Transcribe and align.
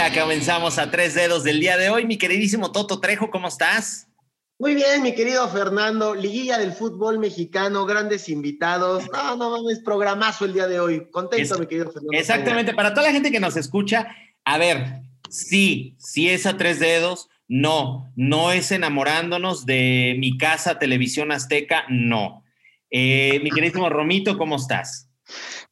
ya 0.00 0.18
comenzamos 0.22 0.78
a 0.78 0.90
tres 0.90 1.14
dedos 1.14 1.44
del 1.44 1.60
día 1.60 1.76
de 1.76 1.90
hoy. 1.90 2.06
Mi 2.06 2.16
queridísimo 2.16 2.72
Toto 2.72 3.00
Trejo, 3.00 3.30
¿cómo 3.30 3.48
estás? 3.48 4.08
Muy 4.58 4.74
bien, 4.74 5.02
mi 5.02 5.14
querido 5.14 5.46
Fernando. 5.50 6.14
Liguilla 6.14 6.56
del 6.56 6.72
fútbol 6.72 7.18
mexicano, 7.18 7.84
grandes 7.84 8.30
invitados. 8.30 9.10
No, 9.12 9.36
no 9.36 9.50
mames, 9.50 9.80
programazo 9.80 10.46
el 10.46 10.54
día 10.54 10.66
de 10.68 10.80
hoy. 10.80 11.10
Contento, 11.10 11.58
mi 11.58 11.66
querido 11.66 11.92
Fernando. 11.92 12.18
Exactamente, 12.18 12.72
para 12.72 12.94
toda 12.94 13.08
la 13.08 13.12
gente 13.12 13.30
que 13.30 13.40
nos 13.40 13.58
escucha, 13.58 14.08
a 14.46 14.56
ver, 14.56 15.02
sí, 15.28 15.96
sí 15.98 16.30
es 16.30 16.46
a 16.46 16.56
tres 16.56 16.80
dedos. 16.80 17.28
No, 17.46 18.10
no 18.16 18.52
es 18.52 18.72
enamorándonos 18.72 19.66
de 19.66 20.16
mi 20.18 20.38
casa, 20.38 20.78
televisión 20.78 21.30
azteca, 21.30 21.84
no. 21.90 22.42
Eh, 22.90 23.38
mi 23.42 23.50
queridísimo 23.50 23.90
Romito, 23.90 24.38
¿cómo 24.38 24.56
estás? 24.56 25.09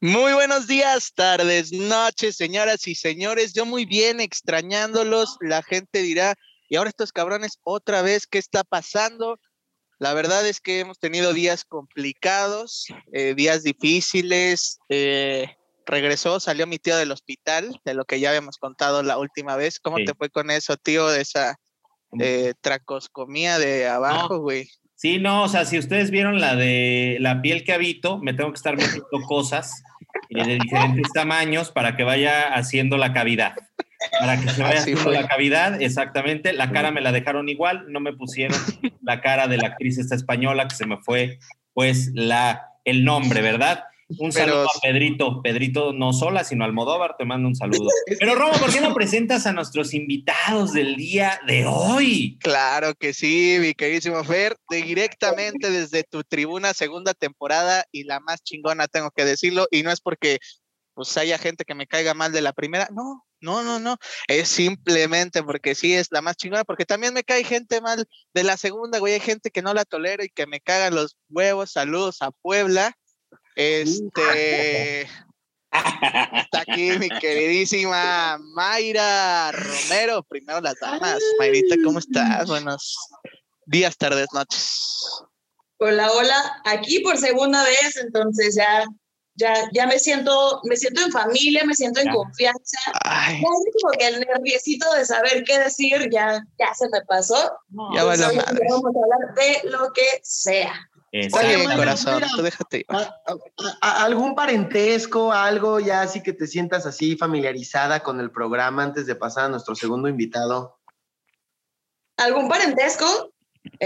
Muy 0.00 0.32
buenos 0.32 0.68
días, 0.68 1.12
tardes, 1.12 1.72
noches, 1.72 2.36
señoras 2.36 2.86
y 2.86 2.94
señores. 2.94 3.52
Yo 3.52 3.66
muy 3.66 3.84
bien, 3.84 4.20
extrañándolos. 4.20 5.36
La 5.40 5.60
gente 5.60 6.02
dirá, 6.02 6.36
y 6.68 6.76
ahora 6.76 6.90
estos 6.90 7.10
cabrones, 7.10 7.58
otra 7.64 8.00
vez, 8.02 8.28
¿qué 8.28 8.38
está 8.38 8.62
pasando? 8.62 9.40
La 9.98 10.14
verdad 10.14 10.46
es 10.46 10.60
que 10.60 10.78
hemos 10.78 11.00
tenido 11.00 11.32
días 11.32 11.64
complicados, 11.64 12.86
eh, 13.12 13.34
días 13.34 13.64
difíciles. 13.64 14.78
Eh, 14.88 15.56
regresó, 15.84 16.38
salió 16.38 16.68
mi 16.68 16.78
tío 16.78 16.96
del 16.96 17.10
hospital, 17.10 17.80
de 17.84 17.94
lo 17.94 18.04
que 18.04 18.20
ya 18.20 18.28
habíamos 18.28 18.58
contado 18.58 19.02
la 19.02 19.18
última 19.18 19.56
vez. 19.56 19.80
¿Cómo 19.80 19.96
te 19.96 20.14
fue 20.14 20.30
con 20.30 20.52
eso, 20.52 20.76
tío, 20.76 21.08
de 21.08 21.22
esa 21.22 21.56
eh, 22.20 22.54
tracoscomía 22.60 23.58
de 23.58 23.88
abajo, 23.88 24.38
güey? 24.38 24.70
Sí, 24.98 25.20
no, 25.20 25.44
o 25.44 25.48
sea, 25.48 25.64
si 25.64 25.78
ustedes 25.78 26.10
vieron 26.10 26.40
la 26.40 26.56
de 26.56 27.18
la 27.20 27.40
piel 27.40 27.62
que 27.62 27.72
habito, 27.72 28.18
me 28.18 28.34
tengo 28.34 28.50
que 28.50 28.56
estar 28.56 28.76
metiendo 28.76 29.06
cosas 29.28 29.84
de 30.28 30.58
diferentes 30.58 31.12
tamaños 31.14 31.70
para 31.70 31.94
que 31.94 32.02
vaya 32.02 32.52
haciendo 32.52 32.96
la 32.96 33.12
cavidad. 33.12 33.54
Para 34.18 34.40
que 34.40 34.48
se 34.48 34.60
vaya 34.60 34.80
haciendo 34.80 35.12
la 35.12 35.28
cavidad, 35.28 35.80
exactamente. 35.80 36.52
La 36.52 36.72
cara 36.72 36.90
me 36.90 37.00
la 37.00 37.12
dejaron 37.12 37.48
igual, 37.48 37.84
no 37.92 38.00
me 38.00 38.12
pusieron 38.12 38.58
la 39.00 39.20
cara 39.20 39.46
de 39.46 39.58
la 39.58 39.68
actriz 39.68 39.98
esta 39.98 40.16
española 40.16 40.66
que 40.66 40.74
se 40.74 40.86
me 40.86 40.96
fue, 40.96 41.38
pues, 41.74 42.10
la, 42.14 42.66
el 42.84 43.04
nombre, 43.04 43.40
¿verdad? 43.40 43.84
Un 44.16 44.32
saludo 44.32 44.64
a 44.64 44.80
Pedrito, 44.80 45.42
Pedrito 45.42 45.92
no 45.92 46.14
sola, 46.14 46.42
sino 46.42 46.64
Almodóvar, 46.64 47.16
te 47.18 47.26
mando 47.26 47.46
un 47.46 47.54
saludo. 47.54 47.90
Pero 48.18 48.34
Robo, 48.34 48.52
¿por 48.58 48.72
qué 48.72 48.80
no 48.80 48.94
presentas 48.94 49.46
a 49.46 49.52
nuestros 49.52 49.92
invitados 49.92 50.72
del 50.72 50.96
día 50.96 51.38
de 51.46 51.66
hoy? 51.66 52.38
Claro 52.40 52.94
que 52.94 53.12
sí, 53.12 53.58
mi 53.60 53.74
queridísimo 53.74 54.24
Fer, 54.24 54.56
directamente 54.70 55.70
desde 55.70 56.04
tu 56.04 56.24
tribuna 56.24 56.72
segunda 56.72 57.12
temporada 57.12 57.84
y 57.92 58.04
la 58.04 58.18
más 58.20 58.42
chingona, 58.42 58.88
tengo 58.88 59.10
que 59.10 59.26
decirlo, 59.26 59.66
y 59.70 59.82
no 59.82 59.90
es 59.90 60.00
porque 60.00 60.38
pues 60.94 61.16
haya 61.18 61.36
gente 61.36 61.64
que 61.64 61.74
me 61.74 61.86
caiga 61.86 62.14
mal 62.14 62.32
de 62.32 62.40
la 62.40 62.54
primera, 62.54 62.88
no, 62.90 63.26
no, 63.42 63.62
no, 63.62 63.78
no, 63.78 63.98
es 64.26 64.48
simplemente 64.48 65.42
porque 65.42 65.74
sí 65.74 65.92
es 65.92 66.08
la 66.10 66.22
más 66.22 66.36
chingona, 66.36 66.64
porque 66.64 66.86
también 66.86 67.12
me 67.12 67.24
cae 67.24 67.44
gente 67.44 67.82
mal 67.82 68.06
de 68.32 68.42
la 68.42 68.56
segunda, 68.56 68.98
güey, 69.00 69.12
hay 69.12 69.20
gente 69.20 69.50
que 69.50 69.62
no 69.62 69.74
la 69.74 69.84
tolera 69.84 70.24
y 70.24 70.30
que 70.30 70.46
me 70.46 70.60
cagan 70.60 70.94
los 70.94 71.18
huevos, 71.28 71.72
saludos 71.72 72.22
a 72.22 72.30
Puebla 72.30 72.96
este. 73.58 75.02
Está 75.02 76.60
aquí 76.60 76.92
mi 76.98 77.08
queridísima 77.08 78.38
Mayra 78.54 79.52
Romero. 79.52 80.22
Primero 80.22 80.60
las 80.60 80.76
damas. 80.80 81.18
Mayrita, 81.38 81.74
¿cómo 81.84 81.98
estás? 81.98 82.46
Buenos 82.46 82.96
días, 83.66 83.96
tardes, 83.96 84.28
noches. 84.32 85.24
Hola, 85.78 86.10
hola. 86.12 86.62
Aquí 86.64 87.00
por 87.00 87.18
segunda 87.18 87.64
vez, 87.64 87.96
entonces 87.96 88.54
ya, 88.54 88.86
ya, 89.34 89.68
ya 89.72 89.86
me 89.86 89.98
siento, 89.98 90.60
me 90.64 90.76
siento 90.76 91.02
en 91.02 91.10
familia, 91.10 91.64
me 91.64 91.74
siento 91.74 92.00
en 92.00 92.12
confianza. 92.12 92.78
Ay. 93.04 93.42
como 93.42 93.92
que 93.98 94.06
el 94.06 94.20
nerviosito 94.20 94.90
de 94.94 95.04
saber 95.04 95.42
qué 95.44 95.58
decir 95.58 96.08
ya, 96.12 96.40
ya 96.58 96.74
se 96.74 96.88
me 96.90 97.00
pasó. 97.08 97.58
ya 97.92 98.04
vamos 98.04 98.20
a 98.20 98.26
hablar 98.26 99.34
de 99.34 99.68
lo 99.68 99.92
que 99.92 100.20
sea. 100.22 100.88
Oye, 101.12 101.76
corazón, 101.76 102.22
déjate. 102.42 102.86
¿Algún 103.80 104.34
parentesco, 104.34 105.32
algo 105.32 105.80
ya 105.80 106.02
así 106.02 106.22
que 106.22 106.32
te 106.32 106.46
sientas 106.46 106.84
así 106.84 107.16
familiarizada 107.16 108.00
con 108.02 108.20
el 108.20 108.30
programa 108.30 108.82
antes 108.82 109.06
de 109.06 109.14
pasar 109.14 109.44
a 109.46 109.48
nuestro 109.48 109.74
segundo 109.74 110.08
invitado? 110.08 110.78
¿Algún 112.16 112.48
parentesco? 112.48 113.32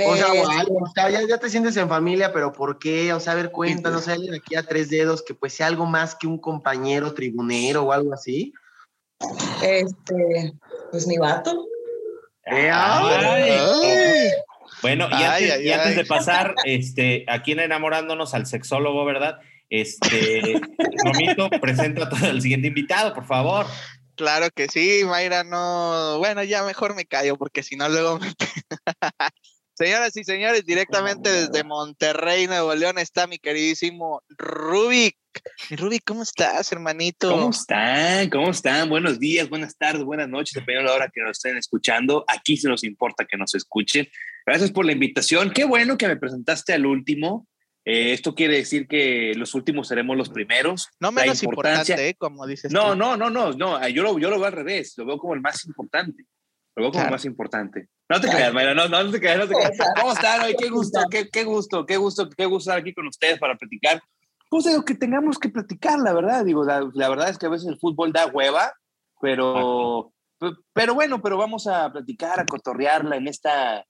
O 0.07 0.17
sea, 0.17 1.09
eh, 1.09 1.27
ya, 1.29 1.39
te 1.39 1.51
sientes 1.51 1.77
en 1.77 1.89
familia, 1.89 2.33
pero 2.33 2.53
¿por 2.53 2.79
qué? 2.79 3.13
O 3.13 3.21
sea, 3.21 3.35
a 3.35 3.37
ver, 3.37 3.51
cuéntanos, 3.51 4.09
hay 4.09 4.15
alguien 4.15 4.35
aquí 4.35 4.55
a 4.55 4.63
tres 4.63 4.91
dedos 4.91 5.23
que 5.23 5.35
pues 5.35 5.55
sea 5.55 5.67
algo 5.67 5.87
más 5.87 6.15
que 6.15 6.27
un 6.27 6.39
compañero 6.39 7.15
tribunero 7.15 7.85
o 7.85 7.93
algo 7.93 8.13
así. 8.13 8.53
Este, 9.63 10.55
pues 10.91 11.07
mi 11.07 11.19
vato. 11.19 11.67
Bueno, 14.83 15.09
y, 15.11 15.71
antes, 15.71 15.97
de 15.97 16.05
pasar, 16.05 16.55
este, 16.65 17.25
aquí 17.29 17.53
en 17.53 17.61
enamorándonos 17.61 18.35
al 18.35 18.47
sexólogo, 18.47 19.05
¿verdad? 19.05 19.39
Este, 19.71 20.61
Romito, 21.05 21.49
presenta 21.61 22.09
el 22.27 22.43
siguiente 22.43 22.69
invitado, 22.69 23.15
por 23.15 23.25
favor. 23.25 23.67
Claro 24.17 24.49
que 24.55 24.69
sí, 24.69 25.03
Mayra, 25.05 25.45
no. 25.45 26.19
Bueno, 26.19 26.45
ya 26.45 26.63
mejor 26.65 26.95
me 26.95 27.07
callo 27.07 27.39
porque 27.39 27.63
si 27.63 27.77
no 27.77 27.89
luego 27.89 28.19
me. 28.19 28.33
Señoras 29.75 30.15
y 30.17 30.25
señores, 30.25 30.67
directamente 30.67 31.33
desde 31.33 31.65
Monterrey, 31.65 32.47
Nuevo 32.47 32.75
León, 32.75 32.99
está 32.99 33.27
mi 33.27 33.39
queridísimo 33.39 34.23
Rubik. 34.29 35.17
Rubik, 35.71 36.03
¿cómo 36.05 36.23
estás, 36.23 36.71
hermanito? 36.73 37.31
¿Cómo 37.31 37.51
están? 37.51 38.29
¿Cómo 38.31 38.51
están? 38.51 38.89
Buenos 38.89 39.19
días, 39.19 39.49
buenas 39.49 39.77
tardes, 39.77 40.05
buenas 40.05 40.29
noches, 40.29 40.55
dependiendo 40.55 40.91
de 40.91 40.99
la 40.99 41.05
hora 41.05 41.13
que 41.13 41.21
nos 41.21 41.39
estén 41.39 41.57
escuchando. 41.57 42.25
Aquí 42.29 42.57
se 42.57 42.69
nos 42.69 42.85
importa 42.85 43.25
que 43.25 43.37
nos 43.37 43.55
escuchen. 43.55 44.09
Gracias 44.47 44.71
por 44.71 44.85
la 44.85 44.93
invitación. 44.93 45.51
Qué 45.51 45.65
bueno 45.65 45.97
que 45.97 46.09
me 46.09 46.17
presentaste 46.17 46.73
al 46.73 46.87
último. 46.87 47.47
Eh, 47.85 48.13
esto 48.13 48.35
quiere 48.35 48.57
decir 48.57 48.87
que 48.87 49.33
los 49.35 49.55
últimos 49.55 49.89
seremos 49.89 50.17
los 50.17 50.29
primeros. 50.29 50.89
No 51.01 51.11
menos 51.11 51.43
importante, 51.43 52.09
¿eh? 52.09 52.15
como 52.15 52.47
dices. 52.47 52.73
No, 52.73 52.95
no, 52.95 53.17
no, 53.17 53.31
no, 53.31 53.53
no. 53.53 53.89
Yo 53.89 54.03
lo, 54.03 54.19
yo 54.19 54.31
lo 54.31 54.37
veo 54.37 54.47
al 54.47 54.53
revés. 54.53 54.95
Lo 54.97 55.07
veo 55.07 55.19
como 55.19 55.35
el 55.35 55.41
más 55.41 55.65
importante. 55.65 56.25
Lo 56.77 56.85
veo 56.85 56.93
como 56.93 57.05
el 57.05 57.11
más 57.11 57.25
importante. 57.25 57.89
No 58.09 58.21
te 58.21 58.29
creas, 58.29 58.53
Mayra, 58.53 58.75
no, 58.75 58.89
no, 58.89 59.11
te 59.11 59.19
creas, 59.19 59.39
no 59.39 59.49
te 59.49 59.55
creas. 59.55 59.73
¿Cómo 60.01 60.13
están 60.13 60.43
hoy? 60.43 60.55
Qué 60.59 60.69
gusto, 60.69 61.01
qué, 61.11 61.29
qué, 61.31 61.45
gusto, 61.45 61.87
qué 61.87 61.97
gusto, 61.97 62.29
qué 62.29 62.45
gusto 62.45 62.71
estar 62.71 62.79
aquí 62.79 62.93
con 62.93 63.07
ustedes 63.07 63.39
para 63.39 63.57
platicar. 63.57 64.03
Pues 64.53 64.67
digo 64.67 64.85
que 64.85 64.95
tengamos 64.95 65.39
que 65.39 65.49
platicar, 65.49 65.99
la 65.99 66.13
verdad. 66.13 66.45
Digo, 66.45 66.63
la, 66.63 66.87
la, 66.93 67.09
verdad 67.09 67.31
es 67.31 67.39
que 67.39 67.47
a 67.47 67.49
veces 67.49 67.69
el 67.69 67.79
fútbol 67.79 68.13
da 68.13 68.27
hueva, 68.27 68.71
pero, 69.19 70.13
pero 70.75 70.93
bueno, 70.93 71.23
pero 71.23 71.39
vamos 71.39 71.67
a 71.67 71.91
platicar, 71.91 72.39
a 72.39 72.45
cotorrearla 72.45 73.17
en 73.17 73.29
esta, 73.29 73.83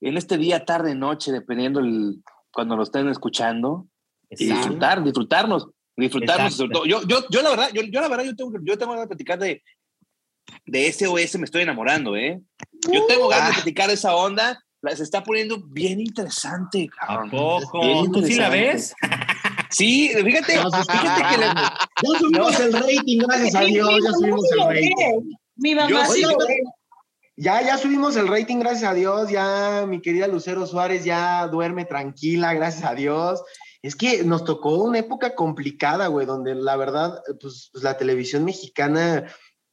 en 0.00 0.16
este 0.16 0.36
día, 0.36 0.64
tarde, 0.64 0.96
noche, 0.96 1.30
dependiendo 1.30 1.78
el, 1.78 2.24
cuando 2.52 2.74
lo 2.74 2.82
estén 2.82 3.08
escuchando. 3.08 3.86
Y 4.28 4.46
disfrutar, 4.46 5.04
disfrutarnos, 5.04 5.68
disfrutarnos. 5.96 6.58
Yo, 6.58 7.02
yo, 7.04 7.28
yo 7.30 7.42
la 7.42 7.50
verdad, 7.50 7.68
yo, 7.72 7.82
yo 7.82 8.00
la 8.00 8.08
verdad, 8.08 8.24
yo 8.24 8.34
tengo, 8.34 8.50
yo 8.64 8.76
tengo 8.76 9.00
que 9.00 9.06
platicar 9.06 9.38
de, 9.38 9.62
de 10.66 10.92
SOS 10.92 11.38
me 11.38 11.44
estoy 11.44 11.62
enamorando, 11.62 12.16
¿eh? 12.16 12.42
Yo 12.92 13.06
tengo 13.06 13.28
ganas 13.28 13.46
de 13.46 13.52
ah. 13.52 13.54
platicar 13.54 13.90
esa 13.90 14.16
onda. 14.16 14.60
Se 14.96 15.04
está 15.04 15.22
poniendo 15.22 15.62
bien 15.68 16.00
interesante, 16.00 16.88
cabrón. 16.88 17.28
¿A 17.28 17.30
poco? 17.30 18.10
¿Tú 18.12 18.22
sí 18.22 18.34
la 18.34 18.48
ves? 18.48 18.92
Sí, 19.74 20.10
fíjate, 20.14 20.52
fíjate 20.52 21.22
que 21.30 21.38
le... 21.38 21.46
ya 21.46 22.18
subimos 22.18 22.60
el 22.60 22.72
rating, 22.72 23.18
gracias 23.18 23.54
a 23.56 23.60
Dios, 23.62 23.90
ya 24.04 24.12
subimos 24.12 24.52
el 24.52 24.60
rating. 24.68 25.36
Mi 25.56 25.74
mamá 25.74 26.06
sí 26.06 26.22
Ya, 27.36 27.60
ya 27.60 27.76
subimos 27.76 28.16
el 28.16 28.28
rating, 28.28 28.60
gracias 28.60 28.90
a 28.90 28.94
Dios. 28.94 29.30
Ya 29.30 29.84
mi 29.88 30.00
querida 30.00 30.28
Lucero 30.28 30.66
Suárez 30.66 31.04
ya 31.04 31.48
duerme 31.48 31.84
tranquila, 31.84 32.54
gracias 32.54 32.84
a 32.88 32.94
Dios. 32.94 33.42
Es 33.82 33.96
que 33.96 34.22
nos 34.22 34.44
tocó 34.44 34.76
una 34.76 35.00
época 35.00 35.34
complicada, 35.34 36.06
güey, 36.06 36.24
donde 36.24 36.54
la 36.54 36.76
verdad, 36.76 37.20
pues, 37.40 37.70
pues 37.72 37.82
la 37.82 37.96
televisión 37.96 38.44
mexicana 38.44 39.26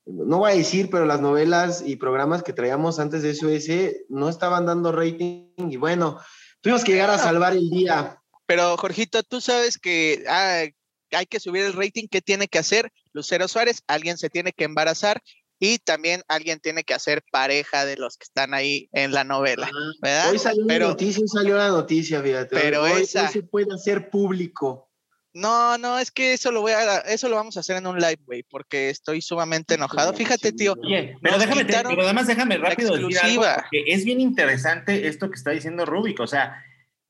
no 0.05 0.39
voy 0.39 0.51
a 0.51 0.55
decir, 0.55 0.89
pero 0.89 1.05
las 1.05 1.21
novelas 1.21 1.83
y 1.85 1.95
programas 1.95 2.41
que 2.41 2.53
traíamos 2.53 2.99
antes 2.99 3.21
de 3.21 3.35
SOS 3.35 4.07
no 4.09 4.29
estaban 4.29 4.65
dando 4.65 4.91
rating 4.91 5.45
y 5.57 5.77
bueno, 5.77 6.19
tuvimos 6.61 6.83
que 6.83 6.93
llegar 6.93 7.11
a 7.11 7.19
salvar 7.19 7.53
el 7.53 7.69
día. 7.69 8.20
Pero 8.51 8.75
Jorgito, 8.75 9.23
tú 9.23 9.39
sabes 9.39 9.77
que 9.77 10.25
ah, 10.27 10.63
hay 11.11 11.25
que 11.25 11.39
subir 11.39 11.63
el 11.63 11.71
rating, 11.71 12.09
¿qué 12.11 12.19
tiene 12.19 12.49
que 12.49 12.59
hacer? 12.59 12.91
Lucero 13.13 13.47
Suárez, 13.47 13.81
alguien 13.87 14.17
se 14.17 14.29
tiene 14.29 14.51
que 14.51 14.65
embarazar 14.65 15.21
y 15.57 15.77
también 15.77 16.21
alguien 16.27 16.59
tiene 16.59 16.83
que 16.83 16.93
hacer 16.93 17.23
pareja 17.31 17.85
de 17.85 17.95
los 17.95 18.17
que 18.17 18.25
están 18.25 18.53
ahí 18.53 18.89
en 18.91 19.13
la 19.13 19.23
novela, 19.23 19.69
ah, 19.73 19.91
¿verdad? 20.01 20.31
Hoy 20.31 20.37
salió 20.37 20.65
la 20.65 20.79
noticia, 20.79 21.23
salió 21.27 21.55
la 21.55 21.69
noticia, 21.69 22.21
fíjate. 22.21 22.53
Pero 22.53 22.83
hoy, 22.83 23.03
esa... 23.03 23.29
se 23.29 23.41
puede 23.41 23.73
hacer 23.73 24.09
público. 24.09 24.91
No, 25.33 25.77
no, 25.77 25.97
es 25.97 26.11
que 26.11 26.33
eso 26.33 26.51
lo 26.51 26.59
voy 26.59 26.73
a, 26.73 26.97
eso 26.97 27.29
lo 27.29 27.37
vamos 27.37 27.55
a 27.55 27.61
hacer 27.61 27.77
en 27.77 27.87
un 27.87 27.99
live, 27.99 28.19
güey, 28.25 28.43
porque 28.43 28.89
estoy 28.89 29.21
sumamente 29.21 29.75
enojado. 29.75 30.11
Fíjate, 30.11 30.51
tío. 30.51 30.75
pero 31.21 31.39
déjame, 31.39 31.63
pero 31.63 32.01
además 32.01 32.27
déjame 32.27 32.57
rápido 32.57 32.97
decir 32.97 33.17
algo, 33.17 33.45
es 33.71 34.03
bien 34.03 34.19
interesante 34.19 35.07
esto 35.07 35.29
que 35.29 35.37
está 35.37 35.51
diciendo 35.51 35.85
Rubik, 35.85 36.19
o 36.19 36.27
sea, 36.27 36.65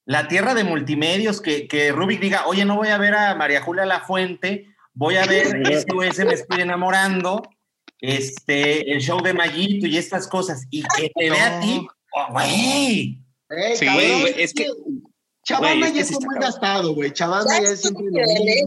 la 0.06 0.27
tierra 0.27 0.53
de 0.53 0.63
multimedios, 0.63 1.42
que, 1.42 1.68
que 1.68 1.92
Rubik 1.92 2.19
diga, 2.19 2.48
oye, 2.48 2.65
no 2.65 2.75
voy 2.75 2.89
a 2.89 2.98
ver 2.98 3.15
a 3.15 3.36
María 3.36 3.62
Julia 3.62 3.86
La 3.86 4.01
Fuente, 4.01 4.68
voy 4.94 5.15
a 5.15 5.25
ver 5.25 5.48
SOS, 5.48 6.19
me 6.25 6.33
estoy 6.33 6.62
enamorando, 6.62 7.44
este, 8.00 8.92
el 8.92 9.01
show 9.01 9.21
de 9.21 9.33
Mayito 9.33 9.88
y 9.88 9.98
estas 9.98 10.27
cosas, 10.27 10.65
y 10.69 10.83
que 10.98 11.12
te 11.13 11.30
vea 11.30 11.57
a 11.57 11.59
ti, 11.62 11.88
oh, 12.13 12.31
güey. 12.31 13.19
sí, 13.75 13.88
güey, 13.88 14.42
es 14.42 14.53
que. 14.53 14.68
Chavana 15.44 15.89
ya 15.89 16.01
está 16.01 16.19
muy 16.24 16.36
gastado, 16.39 16.94
güey. 16.94 17.12
Chavana 17.12 17.59
ya, 17.59 17.69
es 17.69 17.81
siempre. 17.81 18.06
¿eh? 18.06 18.63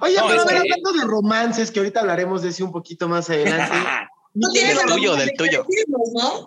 Oye, 0.00 0.16
pero 0.26 0.40
a 0.40 0.44
ver, 0.46 0.56
hablando 0.56 0.92
de 0.94 1.04
romances, 1.04 1.70
que 1.70 1.80
ahorita 1.80 2.00
hablaremos 2.00 2.42
de 2.42 2.48
eso 2.48 2.64
un 2.64 2.72
poquito 2.72 3.08
más 3.08 3.28
adelante. 3.28 3.76
no 4.34 4.48
tienes 4.50 4.78
del 4.78 4.86
tuyo, 4.86 5.16
del 5.16 5.32
tuyo. 5.36 5.66
¿no? 6.14 6.46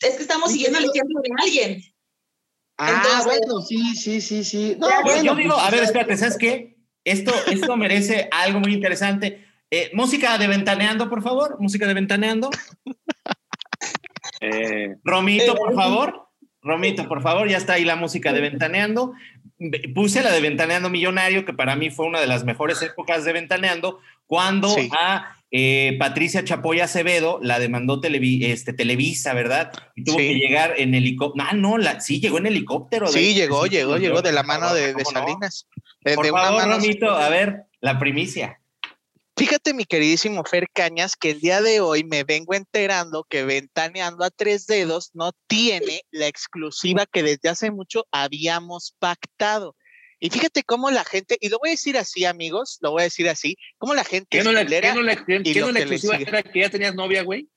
Es 0.00 0.16
que 0.16 0.22
estamos 0.22 0.52
siguiendo 0.52 0.78
el 0.78 0.84
ejemplo 0.84 1.20
de 1.22 1.30
alguien. 1.42 1.82
Ah, 2.78 3.22
bueno, 3.24 3.60
sí, 3.62 3.96
sí, 3.96 4.20
sí, 4.20 4.44
sí. 4.44 4.76
No, 4.78 4.88
bueno, 5.02 5.22
yo 5.22 5.34
digo, 5.34 5.54
a 5.54 5.70
ver, 5.70 5.82
espérate, 5.82 6.16
¿sabes 6.16 6.38
qué? 6.38 6.76
Esto, 7.04 7.32
esto 7.50 7.76
merece 7.76 8.28
algo 8.30 8.60
muy 8.60 8.72
interesante. 8.72 9.44
Eh, 9.70 9.90
música 9.94 10.38
de 10.38 10.46
Ventaneando, 10.46 11.10
por 11.10 11.22
favor. 11.22 11.56
Música 11.60 11.86
de 11.86 11.94
Ventaneando. 11.94 12.50
Eh, 14.40 14.96
Romito, 15.02 15.56
por 15.56 15.74
favor. 15.74 16.28
Romito, 16.62 17.08
por 17.08 17.22
favor, 17.22 17.48
ya 17.48 17.56
está 17.56 17.74
ahí 17.74 17.84
la 17.84 17.96
música 17.96 18.32
de 18.32 18.40
Ventaneando. 18.40 19.14
Puse 19.94 20.22
la 20.22 20.30
de 20.30 20.40
Ventaneando 20.40 20.90
Millonario, 20.90 21.44
que 21.44 21.52
para 21.52 21.74
mí 21.74 21.90
fue 21.90 22.06
una 22.06 22.20
de 22.20 22.28
las 22.28 22.44
mejores 22.44 22.80
épocas 22.82 23.24
de 23.24 23.32
Ventaneando, 23.32 23.98
cuando 24.28 24.76
a 24.92 25.34
eh, 25.50 25.96
Patricia 25.98 26.44
Chapoya 26.44 26.84
Acevedo 26.84 27.40
la 27.42 27.58
demandó 27.58 28.00
este, 28.02 28.72
Televisa, 28.74 29.32
¿verdad? 29.32 29.72
Y 29.96 30.04
tuvo 30.04 30.18
que 30.18 30.34
llegar 30.34 30.74
en 30.76 30.94
helicóptero. 30.94 31.48
Ah, 31.48 31.54
no, 31.54 31.78
la, 31.78 32.00
sí, 32.00 32.20
llegó 32.20 32.38
en 32.38 32.46
helicóptero. 32.46 33.08
Sí, 33.08 33.34
llegó, 33.34 33.66
llegó, 33.66 33.96
llegó 33.96 34.20
de 34.20 34.32
la 34.32 34.42
mano 34.42 34.72
de, 34.74 34.94
Salinas. 35.04 35.66
Por 36.14 36.26
favor, 36.26 36.68
Romito, 36.68 37.10
a 37.10 37.28
ver, 37.30 37.64
la 37.80 37.98
primicia. 37.98 38.60
Fíjate, 39.38 39.72
mi 39.72 39.84
queridísimo 39.84 40.44
Fer 40.44 40.68
Cañas, 40.70 41.16
que 41.16 41.30
el 41.30 41.40
día 41.40 41.62
de 41.62 41.80
hoy 41.80 42.04
me 42.04 42.24
vengo 42.24 42.54
enterando 42.54 43.24
que 43.24 43.44
Ventaneando 43.44 44.24
a 44.24 44.30
tres 44.30 44.66
dedos 44.66 45.12
no 45.14 45.30
tiene 45.46 46.02
la 46.10 46.26
exclusiva 46.26 47.06
que 47.06 47.22
desde 47.22 47.48
hace 47.48 47.70
mucho 47.70 48.04
habíamos 48.10 48.94
pactado. 48.98 49.76
Y 50.20 50.30
fíjate 50.30 50.64
cómo 50.64 50.90
la 50.90 51.04
gente, 51.04 51.36
y 51.40 51.48
lo 51.48 51.58
voy 51.58 51.70
a 51.70 51.72
decir 51.72 51.96
así, 51.96 52.24
amigos, 52.24 52.78
lo 52.80 52.90
voy 52.90 53.02
a 53.02 53.04
decir 53.04 53.28
así, 53.28 53.56
cómo 53.78 53.94
la 53.94 54.04
gente. 54.04 54.38
¿Qué 54.38 54.42
no 54.42 54.52
la, 54.52 54.66
¿qué 54.66 54.92
no 54.92 55.02
la, 55.02 55.12
exclusiva 55.12 56.16
era 56.16 56.42
que 56.42 56.60
ya 56.60 56.70
tenías 56.70 56.94
novia, 56.94 57.22
güey? 57.22 57.48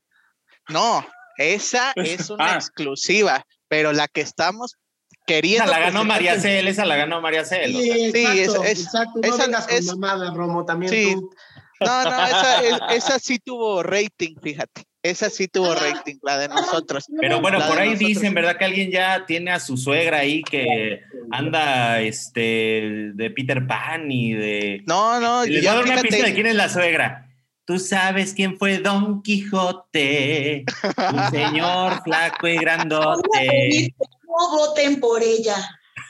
No, 0.70 1.06
esa 1.38 1.94
es 1.96 2.30
una 2.30 2.54
ah. 2.54 2.56
exclusiva, 2.56 3.46
pero 3.68 3.94
la 3.94 4.08
que 4.08 4.22
estamos 4.22 4.78
queriendo. 5.26 5.64
Esa 5.64 5.72
la 5.72 5.80
ganó 5.80 6.04
María 6.04 6.40
Cel, 6.40 6.68
esa 6.68 6.86
la 6.86 6.98
ganó 6.98 7.22
María 7.22 7.46
Cel. 7.46 7.74
Sí, 7.74 8.12
exacto, 8.12 8.66
exacto. 8.66 9.20
No 9.22 9.28
esa, 9.28 9.46
vengas 9.46 9.68
con 9.68 9.86
mamada, 10.00 10.34
Romo, 10.34 10.66
también 10.66 10.92
sí. 10.92 11.14
tú. 11.14 11.32
No, 11.80 12.04
no, 12.04 12.26
esa, 12.26 12.62
esa 12.94 13.20
sí 13.20 13.40
tuvo 13.40 13.82
rating, 13.82 14.36
fíjate. 14.42 14.84
Esa 15.04 15.32
sí 15.32 15.48
tuvo 15.48 15.74
rating, 15.74 16.18
la 16.22 16.38
de 16.38 16.48
nosotros. 16.48 17.06
Pero 17.20 17.42
bueno, 17.42 17.60
por 17.68 17.80
ahí 17.80 17.96
dicen, 17.96 18.36
¿verdad? 18.36 18.58
Que 18.58 18.66
alguien 18.66 18.92
ya 18.92 19.26
tiene 19.26 19.52
a 19.52 19.60
su 19.60 19.76
suegra 19.76 20.20
ahí 20.20 20.44
que 20.44 21.02
anda 21.32 22.00
este 22.02 23.12
de 23.16 23.32
Peter 23.36 23.66
Pan 23.66 24.12
y 24.12 24.34
de. 24.34 24.84
No, 24.86 25.20
no, 25.20 25.44
Les 25.44 25.62
voy 25.62 25.68
a 25.68 25.74
dar 25.74 25.84
una 25.86 26.02
pista 26.02 26.26
de 26.26 26.34
quién 26.34 26.46
es 26.46 26.56
la 26.56 26.70
suegra. 26.70 27.28
Tú 27.66 27.80
sabes 27.80 28.34
quién 28.34 28.58
fue 28.58 28.78
Don 28.78 29.24
Quijote, 29.24 30.66
un 31.14 31.32
señor 31.32 32.04
flaco 32.04 32.48
y 32.48 32.58
grandote. 32.58 33.96
No 33.98 34.58
voten 34.58 35.00
por 35.00 35.24
ella. 35.24 35.56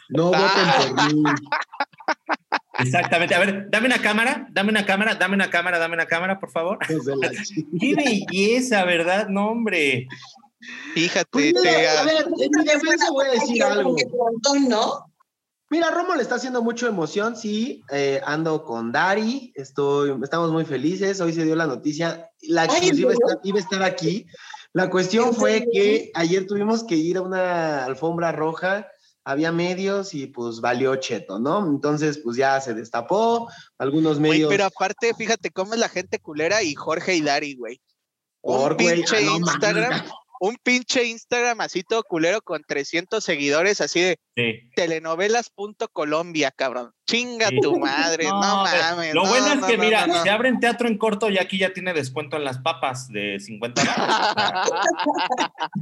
No 0.10 0.32
voten 0.32 0.96
por 0.96 1.14
mí. 1.14 1.24
Exactamente. 2.82 3.36
A 3.36 3.40
ver, 3.40 3.70
dame 3.70 3.88
una 3.88 4.02
cámara, 4.02 4.48
dame 4.52 4.70
una 4.70 4.86
cámara, 4.86 5.16
dame 5.16 5.36
una 5.36 5.50
cámara, 5.50 5.80
dame 5.80 5.96
una 5.96 6.06
cámara, 6.06 6.40
por 6.40 6.52
favor. 6.52 6.80
Qué 7.80 7.96
belleza, 7.96 8.84
¿verdad? 8.86 9.28
No, 9.30 9.50
hombre. 9.50 10.08
Fíjate. 10.94 11.30
Pues 11.32 11.54
a 11.56 12.04
ver, 12.04 12.26
en 12.40 12.52
mi 12.58 12.66
defensa 12.66 13.12
voy 13.12 13.28
a 13.28 13.32
decir 13.32 13.64
algo. 13.64 13.96
¿no? 14.68 15.12
Mira, 15.70 15.90
Romo 15.90 16.16
le 16.16 16.22
está 16.22 16.36
haciendo 16.36 16.62
mucho 16.62 16.88
emoción, 16.88 17.38
sí. 17.38 17.82
Eh, 17.92 18.22
ando 18.26 18.64
con 18.64 18.92
Dari, 18.92 19.54
estoy, 19.56 20.14
estamos 20.22 20.52
muy 20.52 20.66
felices. 20.66 21.22
Hoy 21.22 21.34
se 21.34 21.46
dio 21.46 21.56
la 21.56 21.66
noticia. 21.66 22.30
La 22.42 22.66
exclusiva 22.66 23.14
iba 23.44 23.58
a 23.58 23.62
estar 23.62 23.84
aquí. 23.84 24.26
La 24.74 24.90
cuestión 24.90 25.34
fue 25.34 25.66
que 25.72 26.12
ayer 26.14 26.46
tuvimos 26.48 26.84
que 26.84 26.96
ir 26.96 27.18
a 27.18 27.22
una 27.22 27.86
alfombra 27.86 28.32
roja 28.32 28.88
había 29.24 29.52
medios 29.52 30.14
y 30.14 30.28
pues 30.28 30.62
valió 30.62 30.96
cheto, 30.96 31.40
¿no? 31.40 31.66
Entonces, 31.68 32.20
pues 32.24 32.38
ya 32.38 32.60
se 32.62 32.74
destapó, 32.74 33.50
algunos 33.78 34.20
medios. 34.20 34.50
pero 34.50 34.66
aparte, 34.66 35.14
fíjate 35.16 35.52
cómo 35.52 35.74
es 35.74 35.80
la 35.80 35.90
gente 35.90 36.20
culera 36.20 36.64
y 36.64 36.76
Jorge 36.76 37.16
y 37.16 37.22
Dari, 37.22 37.56
güey. 37.56 37.82
Un 38.42 38.76
pinche 38.76 39.18
ah, 39.18 39.22
Instagram, 39.22 40.04
un 40.40 40.58
pinche 40.64 41.04
Instagram 41.04 41.62
así 41.62 41.84
todo 41.84 42.04
culero 42.04 42.42
con 42.42 42.64
300 42.68 43.24
seguidores, 43.24 43.80
así 43.82 44.02
de 44.02 44.18
telenovelas.colombia, 44.76 46.52
cabrón. 46.52 46.94
Chinga 47.06 47.50
tu 47.62 47.78
madre, 47.78 48.26
no, 48.26 48.40
mames. 48.40 49.14
Lo 49.14 49.26
bueno 49.26 49.48
es 49.54 49.66
que, 49.66 49.78
mira, 49.78 50.24
se 50.24 50.30
abren 50.30 50.60
teatro 50.60 50.88
en 50.88 50.98
corto 50.98 51.30
y 51.30 51.38
aquí 51.38 51.58
ya 51.58 51.74
tiene 51.74 51.94
descuento 51.94 52.38
en 52.38 52.46
las 52.46 52.60
papas 52.60 53.10
de 53.10 53.40
50 53.40 53.84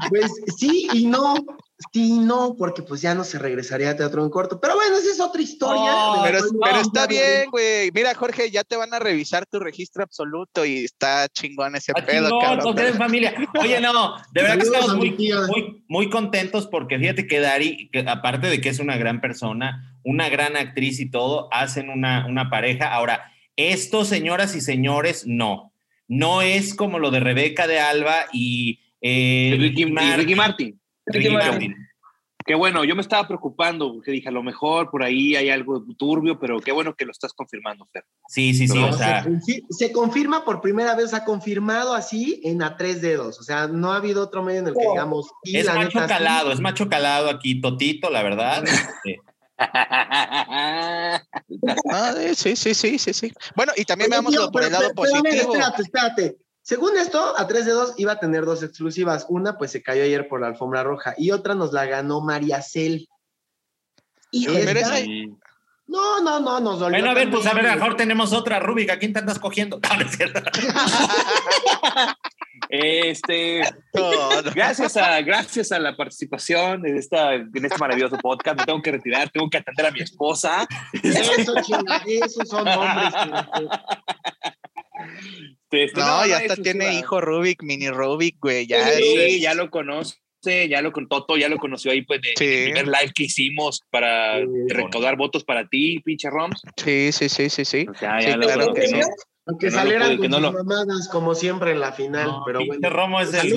Pues 0.10 0.32
sí 0.58 0.88
y 0.94 1.06
no. 1.06 1.36
Sí, 1.94 2.20
no, 2.20 2.56
porque 2.58 2.82
pues 2.82 3.02
ya 3.02 3.16
no 3.16 3.24
se 3.24 3.40
regresaría 3.40 3.92
a 3.92 3.96
teatro 3.96 4.22
en 4.26 4.30
corto. 4.30 4.60
Pero 4.60 4.76
bueno, 4.76 4.98
esa 4.98 5.12
es 5.12 5.20
otra 5.22 5.42
historia. 5.42 5.94
pero, 6.24 6.82
está 6.82 7.08
bien, 7.08 7.50
güey. 7.50 7.90
Mira, 7.94 8.14
Jorge, 8.14 8.52
ya 8.52 8.66
te 8.66 8.76
van 8.76 8.94
a 8.94 9.00
revisar 9.00 9.46
tu 9.46 9.60
registro 9.60 10.04
absoluto 10.04 10.66
y 10.66 10.84
está 10.84 11.30
chingón 11.30 11.78
ese 11.78 11.94
pedo, 11.94 12.38
cabrón. 12.38 12.76
No, 12.76 12.94
familia. 12.98 13.34
Oye, 13.62 13.80
no, 13.80 14.18
de 14.34 14.42
verdad 14.42 14.58
que 14.58 14.64
estamos 14.64 14.96
muy, 14.96 15.84
muy, 15.88 16.10
contentos 16.10 16.68
porque 16.68 17.00
fíjate 17.00 17.28
que 17.28 17.40
Dari, 17.40 17.90
que 17.92 18.00
aparte 18.00 18.49
de 18.50 18.62
que 18.62 18.70
es 18.70 18.80
una 18.80 18.98
gran 18.98 19.22
persona, 19.22 20.00
una 20.04 20.30
gran 20.30 20.56
actriz 20.56 21.00
y 21.00 21.10
todo, 21.10 21.48
hacen 21.52 21.90
una, 21.90 22.26
una 22.28 22.50
pareja. 22.50 22.94
Ahora, 22.94 23.32
esto, 23.56 24.06
señoras 24.06 24.56
y 24.56 24.62
señores, 24.62 25.26
no. 25.28 25.74
No 26.08 26.42
es 26.42 26.74
como 26.74 26.98
lo 27.00 27.12
de 27.12 27.20
Rebeca 27.20 27.68
de 27.68 27.80
Alba 27.80 28.26
y 28.34 28.80
eh, 29.02 29.56
Ricky, 29.60 29.86
Martin. 29.86 30.80
Ricky 31.06 31.30
Martin. 31.30 31.76
Qué 32.50 32.56
bueno, 32.56 32.84
yo 32.84 32.96
me 32.96 33.04
estaba 33.04 33.28
preocupando, 33.28 33.94
porque 33.94 34.10
dije, 34.10 34.28
a 34.28 34.32
lo 34.32 34.42
mejor 34.42 34.90
por 34.90 35.04
ahí 35.04 35.36
hay 35.36 35.52
algo 35.52 35.86
turbio, 36.00 36.40
pero 36.40 36.60
qué 36.60 36.72
bueno 36.72 36.96
que 36.96 37.06
lo 37.06 37.12
estás 37.12 37.32
confirmando, 37.32 37.88
Fer. 37.94 38.04
Sí, 38.28 38.56
sí, 38.56 38.68
sí. 38.68 39.64
se, 39.70 39.92
confirma 39.92 40.44
por 40.44 40.60
primera 40.60 40.96
vez, 40.96 41.14
ha 41.14 41.26
confirmado 41.26 41.94
así 41.94 42.42
en 42.44 42.64
a 42.64 42.76
tres 42.76 43.04
dedos. 43.04 43.40
O 43.40 43.44
sea, 43.44 43.68
no 43.68 43.92
ha 43.92 43.98
habido 43.98 44.24
otro 44.24 44.42
medio 44.42 44.62
en 44.62 44.68
el 44.70 44.74
que 44.74 44.84
oh. 44.84 44.94
digamos. 44.94 45.28
es 45.44 45.68
macho 45.68 46.00
calado, 46.08 46.52
es 46.52 46.60
macho 46.60 46.90
calado 46.90 47.30
aquí, 47.30 47.62
Totito, 47.62 48.10
la 48.10 48.24
verdad. 48.24 48.64
Este. 48.64 49.20
ah, 51.92 52.16
sí, 52.34 52.56
sí, 52.56 52.74
sí, 52.74 52.98
sí, 52.98 53.14
sí. 53.14 53.32
Bueno, 53.56 53.74
y 53.76 53.86
también 53.86 54.10
veamos 54.10 54.36
por 54.52 54.64
el 54.64 54.72
lado 54.72 54.92
positivo. 54.96 55.54
espérate, 55.54 55.84
espérate. 55.84 56.38
Según 56.62 56.98
esto, 56.98 57.38
a 57.38 57.48
3 57.48 57.66
de 57.66 57.72
2 57.72 57.94
iba 57.98 58.14
a 58.14 58.20
tener 58.20 58.46
dos 58.46 58.62
exclusivas. 58.64 59.26
Una, 59.30 59.58
pues 59.58 59.72
se 59.72 59.82
cayó 59.82 60.04
ayer 60.04 60.28
por 60.28 60.42
la 60.42 60.48
alfombra 60.48 60.84
roja. 60.84 61.16
Y 61.18 61.32
otra 61.32 61.56
nos 61.56 61.74
la 61.74 61.86
ganó 61.86 62.22
María 62.22 62.62
Cel. 62.62 63.08
No, 65.90 66.22
no, 66.22 66.40
no, 66.40 66.60
nos 66.60 66.80
dolió. 66.80 67.00
Bueno, 67.00 67.10
a 67.10 67.14
ver, 67.16 67.32
pues 67.32 67.48
a 67.48 67.54
ver, 67.54 67.64
mejor 67.64 67.96
tenemos 67.96 68.32
otra, 68.32 68.60
Rubik. 68.60 68.92
¿A 68.92 69.00
quién 69.00 69.12
te 69.12 69.20
andas 69.20 69.40
cogiendo? 69.40 69.80
No, 69.90 70.02
es 70.02 70.12
cierto. 70.12 70.42
este, 72.70 73.64
gracias, 74.54 74.96
a, 74.98 75.20
gracias 75.22 75.72
a 75.72 75.80
la 75.80 75.96
participación 75.96 76.86
en, 76.86 76.96
esta, 76.96 77.34
en 77.34 77.50
este 77.56 77.78
maravilloso 77.80 78.18
podcast, 78.18 78.60
me 78.60 78.66
tengo 78.66 78.82
que 78.84 78.92
retirar, 78.92 79.30
tengo 79.32 79.50
que 79.50 79.58
atender 79.58 79.88
a 79.88 79.92
mi 79.92 80.02
esposa. 80.02 80.68
Eso, 81.02 81.56
chinga, 81.64 82.04
esos 82.06 82.48
son 82.48 82.68
hombres. 82.68 83.14
Este, 85.72 86.00
no, 86.00 86.26
ya 86.26 86.38
hasta 86.38 86.56
tiene 86.56 86.96
hijo 86.96 87.22
Rubik, 87.22 87.62
mini 87.62 87.90
Rubik, 87.90 88.38
güey. 88.42 88.66
Ya, 88.66 88.92
sí, 88.92 89.40
ya 89.40 89.54
lo 89.54 89.70
conoce, 89.70 90.18
ya 90.68 90.82
lo 90.82 90.92
con 90.92 91.08
Toto, 91.08 91.38
ya 91.38 91.48
lo 91.48 91.58
conoció 91.58 91.92
ahí, 91.92 92.02
pues, 92.02 92.22
de, 92.22 92.30
el 92.30 92.64
primer 92.74 92.88
live 92.88 93.12
que 93.14 93.26
hicimos 93.26 93.84
para 93.92 94.40
recaudar 94.68 95.16
votos 95.16 95.44
para 95.44 95.68
ti, 95.68 96.00
pinche 96.00 96.28
Roms. 96.32 96.60
Sí, 96.76 97.12
sí, 97.12 97.30
sí, 97.30 97.50
sí, 97.50 97.66
sí. 97.66 97.86
ya 98.02 98.18
claro 98.40 98.74
que 98.74 98.88
sí. 98.88 98.96
Aunque 99.50 99.72
salieran 99.72 100.18
con 100.18 100.32
sus 100.32 100.54
mamadas 100.54 101.10
como 101.10 101.34
siempre 101.34 101.72
en 101.72 101.80
la 101.80 101.92
final, 101.92 102.30
pero 102.46 102.60
bueno. 102.66 102.90
Romo 102.90 103.20
es 103.20 103.34
el 103.34 103.52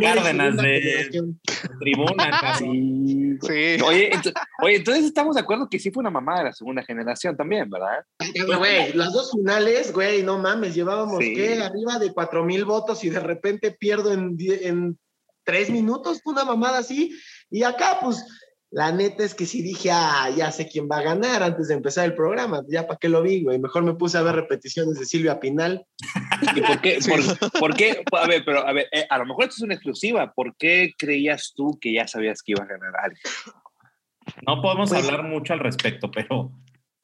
Cárdenas 0.00 0.56
de 0.56 1.34
tribuna. 1.78 2.40
Sí. 2.60 3.38
sí. 3.40 3.82
Oye, 3.82 4.10
oye, 4.62 4.76
entonces 4.76 5.04
estamos 5.04 5.34
de 5.34 5.40
acuerdo 5.40 5.68
que 5.68 5.78
sí 5.78 5.90
fue 5.90 6.00
una 6.00 6.10
mamada 6.10 6.40
de 6.40 6.44
la 6.46 6.52
segunda 6.52 6.82
generación 6.82 7.36
también, 7.36 7.70
¿verdad? 7.70 8.04
Güey, 8.58 8.92
las 8.92 9.12
dos 9.12 9.30
finales, 9.32 9.92
güey, 9.92 10.22
no 10.22 10.38
mames, 10.38 10.74
llevábamos, 10.74 11.18
¿qué? 11.18 11.62
Arriba 11.62 11.98
de 11.98 12.12
cuatro 12.12 12.44
mil 12.44 12.64
votos 12.64 13.02
y 13.04 13.10
de 13.10 13.20
repente 13.20 13.70
pierdo 13.70 14.12
en, 14.12 14.36
en 14.38 14.98
tres 15.44 15.70
minutos, 15.70 16.20
una 16.24 16.44
mamada 16.44 16.78
así. 16.78 17.16
Y 17.50 17.62
acá, 17.62 17.98
pues, 18.00 18.24
la 18.72 18.92
neta 18.92 19.24
es 19.24 19.34
que 19.34 19.46
sí 19.46 19.62
dije, 19.62 19.90
ah, 19.90 20.30
ya 20.36 20.52
sé 20.52 20.68
quién 20.68 20.88
va 20.90 20.98
a 20.98 21.02
ganar 21.02 21.42
antes 21.42 21.68
de 21.68 21.74
empezar 21.74 22.04
el 22.04 22.14
programa. 22.14 22.62
Ya 22.68 22.86
para 22.86 22.98
qué 22.98 23.08
lo 23.08 23.20
vi, 23.20 23.42
güey. 23.42 23.58
Mejor 23.58 23.82
me 23.82 23.94
puse 23.94 24.16
a 24.16 24.22
ver 24.22 24.36
repeticiones 24.36 24.96
de 24.96 25.06
Silvia 25.06 25.40
Pinal. 25.40 25.84
¿Y 26.56 26.60
por 26.60 26.80
qué? 26.80 27.00
Por, 27.58 27.74
qué? 27.74 28.04
A 28.12 28.28
ver, 28.28 28.44
pero 28.44 28.66
a 28.66 28.72
ver, 28.72 28.86
eh, 28.92 29.06
a 29.10 29.18
lo 29.18 29.26
mejor 29.26 29.44
esto 29.44 29.56
es 29.56 29.62
una 29.62 29.74
exclusiva. 29.74 30.32
¿Por 30.32 30.56
qué 30.56 30.92
creías 30.96 31.52
tú 31.56 31.78
que 31.80 31.92
ya 31.92 32.06
sabías 32.06 32.42
que 32.42 32.52
iba 32.52 32.62
a 32.62 32.68
ganar 32.68 32.92
alguien? 33.02 33.22
No 34.46 34.62
podemos 34.62 34.90
pues 34.90 35.04
hablar 35.04 35.24
mucho 35.24 35.52
al 35.52 35.60
respecto, 35.60 36.08
pero. 36.08 36.52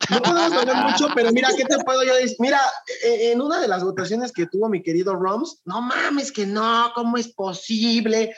No 0.08 0.22
podemos 0.22 0.52
hablar 0.52 0.90
mucho, 0.90 1.08
pero 1.16 1.32
mira, 1.32 1.48
¿qué 1.56 1.64
te 1.64 1.82
puedo 1.82 2.04
yo 2.04 2.14
decir? 2.14 2.36
Mira, 2.38 2.60
e, 3.04 3.32
en 3.32 3.40
una 3.40 3.60
de 3.60 3.66
las 3.66 3.82
votaciones 3.82 4.30
que 4.30 4.46
tuvo 4.46 4.68
mi 4.68 4.82
querido 4.82 5.16
Roms, 5.16 5.62
no 5.64 5.82
mames 5.82 6.30
que 6.30 6.46
no, 6.46 6.92
¿cómo 6.94 7.16
es 7.16 7.32
posible? 7.32 8.32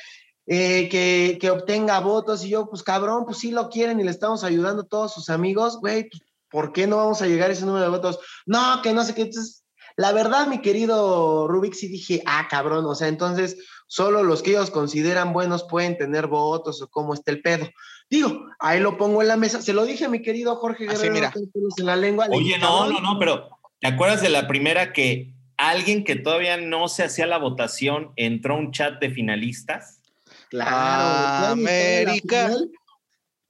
Eh, 0.50 0.88
que, 0.88 1.36
que, 1.38 1.50
obtenga 1.50 2.00
votos 2.00 2.42
y 2.42 2.48
yo, 2.48 2.70
pues 2.70 2.82
cabrón, 2.82 3.26
pues 3.26 3.36
sí 3.36 3.50
lo 3.50 3.68
quieren 3.68 4.00
y 4.00 4.04
le 4.04 4.10
estamos 4.10 4.44
ayudando 4.44 4.82
a 4.82 4.86
todos 4.86 5.12
sus 5.12 5.28
amigos, 5.28 5.78
güey, 5.78 6.08
pues, 6.08 6.22
¿por 6.50 6.72
qué 6.72 6.86
no 6.86 6.96
vamos 6.96 7.20
a 7.20 7.26
llegar 7.26 7.50
a 7.50 7.52
ese 7.52 7.66
número 7.66 7.84
de 7.84 7.90
votos? 7.90 8.18
No, 8.46 8.80
que 8.82 8.94
no 8.94 9.04
sé 9.04 9.14
qué. 9.14 9.22
Entonces, 9.22 9.64
la 9.98 10.12
verdad, 10.12 10.46
mi 10.46 10.60
querido 10.60 11.48
Rubik, 11.48 11.74
sí 11.74 11.88
dije, 11.88 12.22
ah, 12.24 12.46
cabrón, 12.48 12.86
o 12.86 12.94
sea, 12.94 13.08
entonces 13.08 13.58
solo 13.88 14.22
los 14.22 14.42
que 14.42 14.50
ellos 14.50 14.70
consideran 14.70 15.32
buenos 15.32 15.64
pueden 15.64 15.98
tener 15.98 16.28
votos 16.28 16.80
o 16.80 16.88
cómo 16.88 17.14
está 17.14 17.32
el 17.32 17.42
pedo. 17.42 17.68
Digo, 18.08 18.46
ahí 18.60 18.80
lo 18.80 18.96
pongo 18.96 19.22
en 19.22 19.28
la 19.28 19.36
mesa. 19.36 19.60
Se 19.60 19.72
lo 19.72 19.84
dije 19.84 20.04
a 20.04 20.08
mi 20.08 20.22
querido 20.22 20.56
Jorge 20.56 20.86
Guerrero, 20.86 21.12
mira. 21.12 21.32
en 21.34 21.86
la 21.86 21.96
lengua. 21.96 22.28
Oye, 22.30 22.58
no, 22.58 22.88
no, 22.88 23.00
no, 23.00 23.18
pero 23.18 23.48
¿te 23.80 23.88
acuerdas 23.88 24.22
de 24.22 24.28
la 24.28 24.46
primera 24.46 24.92
que 24.92 25.34
alguien 25.56 26.04
que 26.04 26.16
todavía 26.16 26.56
no 26.58 26.88
se 26.88 27.02
hacía 27.02 27.26
la 27.26 27.38
votación 27.38 28.12
entró 28.16 28.54
a 28.54 28.58
un 28.58 28.70
chat 28.70 29.00
de 29.00 29.10
finalistas? 29.10 29.97
Claro. 30.50 31.52
América. 31.52 32.50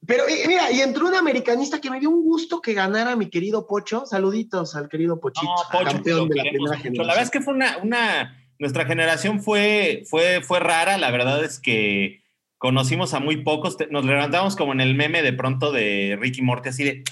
Pero 0.05 0.23
mira, 0.47 0.71
y 0.71 0.81
entró 0.81 1.07
un 1.07 1.15
americanista 1.15 1.79
que 1.79 1.91
me 1.91 1.99
dio 1.99 2.09
un 2.09 2.23
gusto 2.23 2.61
que 2.61 2.73
ganara 2.73 3.15
mi 3.15 3.29
querido 3.29 3.67
Pocho. 3.67 4.05
Saluditos 4.05 4.75
al 4.75 4.89
querido 4.89 5.19
Pochito, 5.19 5.51
campeón 5.71 6.29
de 6.29 6.35
la 6.35 6.43
primera 6.43 6.77
generación. 6.77 7.07
La 7.07 7.13
verdad 7.13 7.23
es 7.25 7.29
que 7.29 7.41
fue 7.41 7.53
una, 7.53 7.77
una, 7.77 8.37
nuestra 8.57 8.85
generación 8.85 9.41
fue, 9.41 10.03
fue, 10.09 10.41
fue 10.41 10.59
rara. 10.59 10.97
La 10.97 11.11
verdad 11.11 11.43
es 11.43 11.59
que 11.59 12.23
conocimos 12.57 13.13
a 13.13 13.19
muy 13.19 13.43
pocos. 13.43 13.77
Nos 13.91 14.05
levantamos 14.05 14.55
como 14.55 14.71
en 14.71 14.81
el 14.81 14.95
meme 14.95 15.21
de 15.21 15.33
pronto 15.33 15.71
de 15.71 16.17
Ricky 16.19 16.41
Morty, 16.41 16.69
así 16.69 16.83
de, 16.85 17.03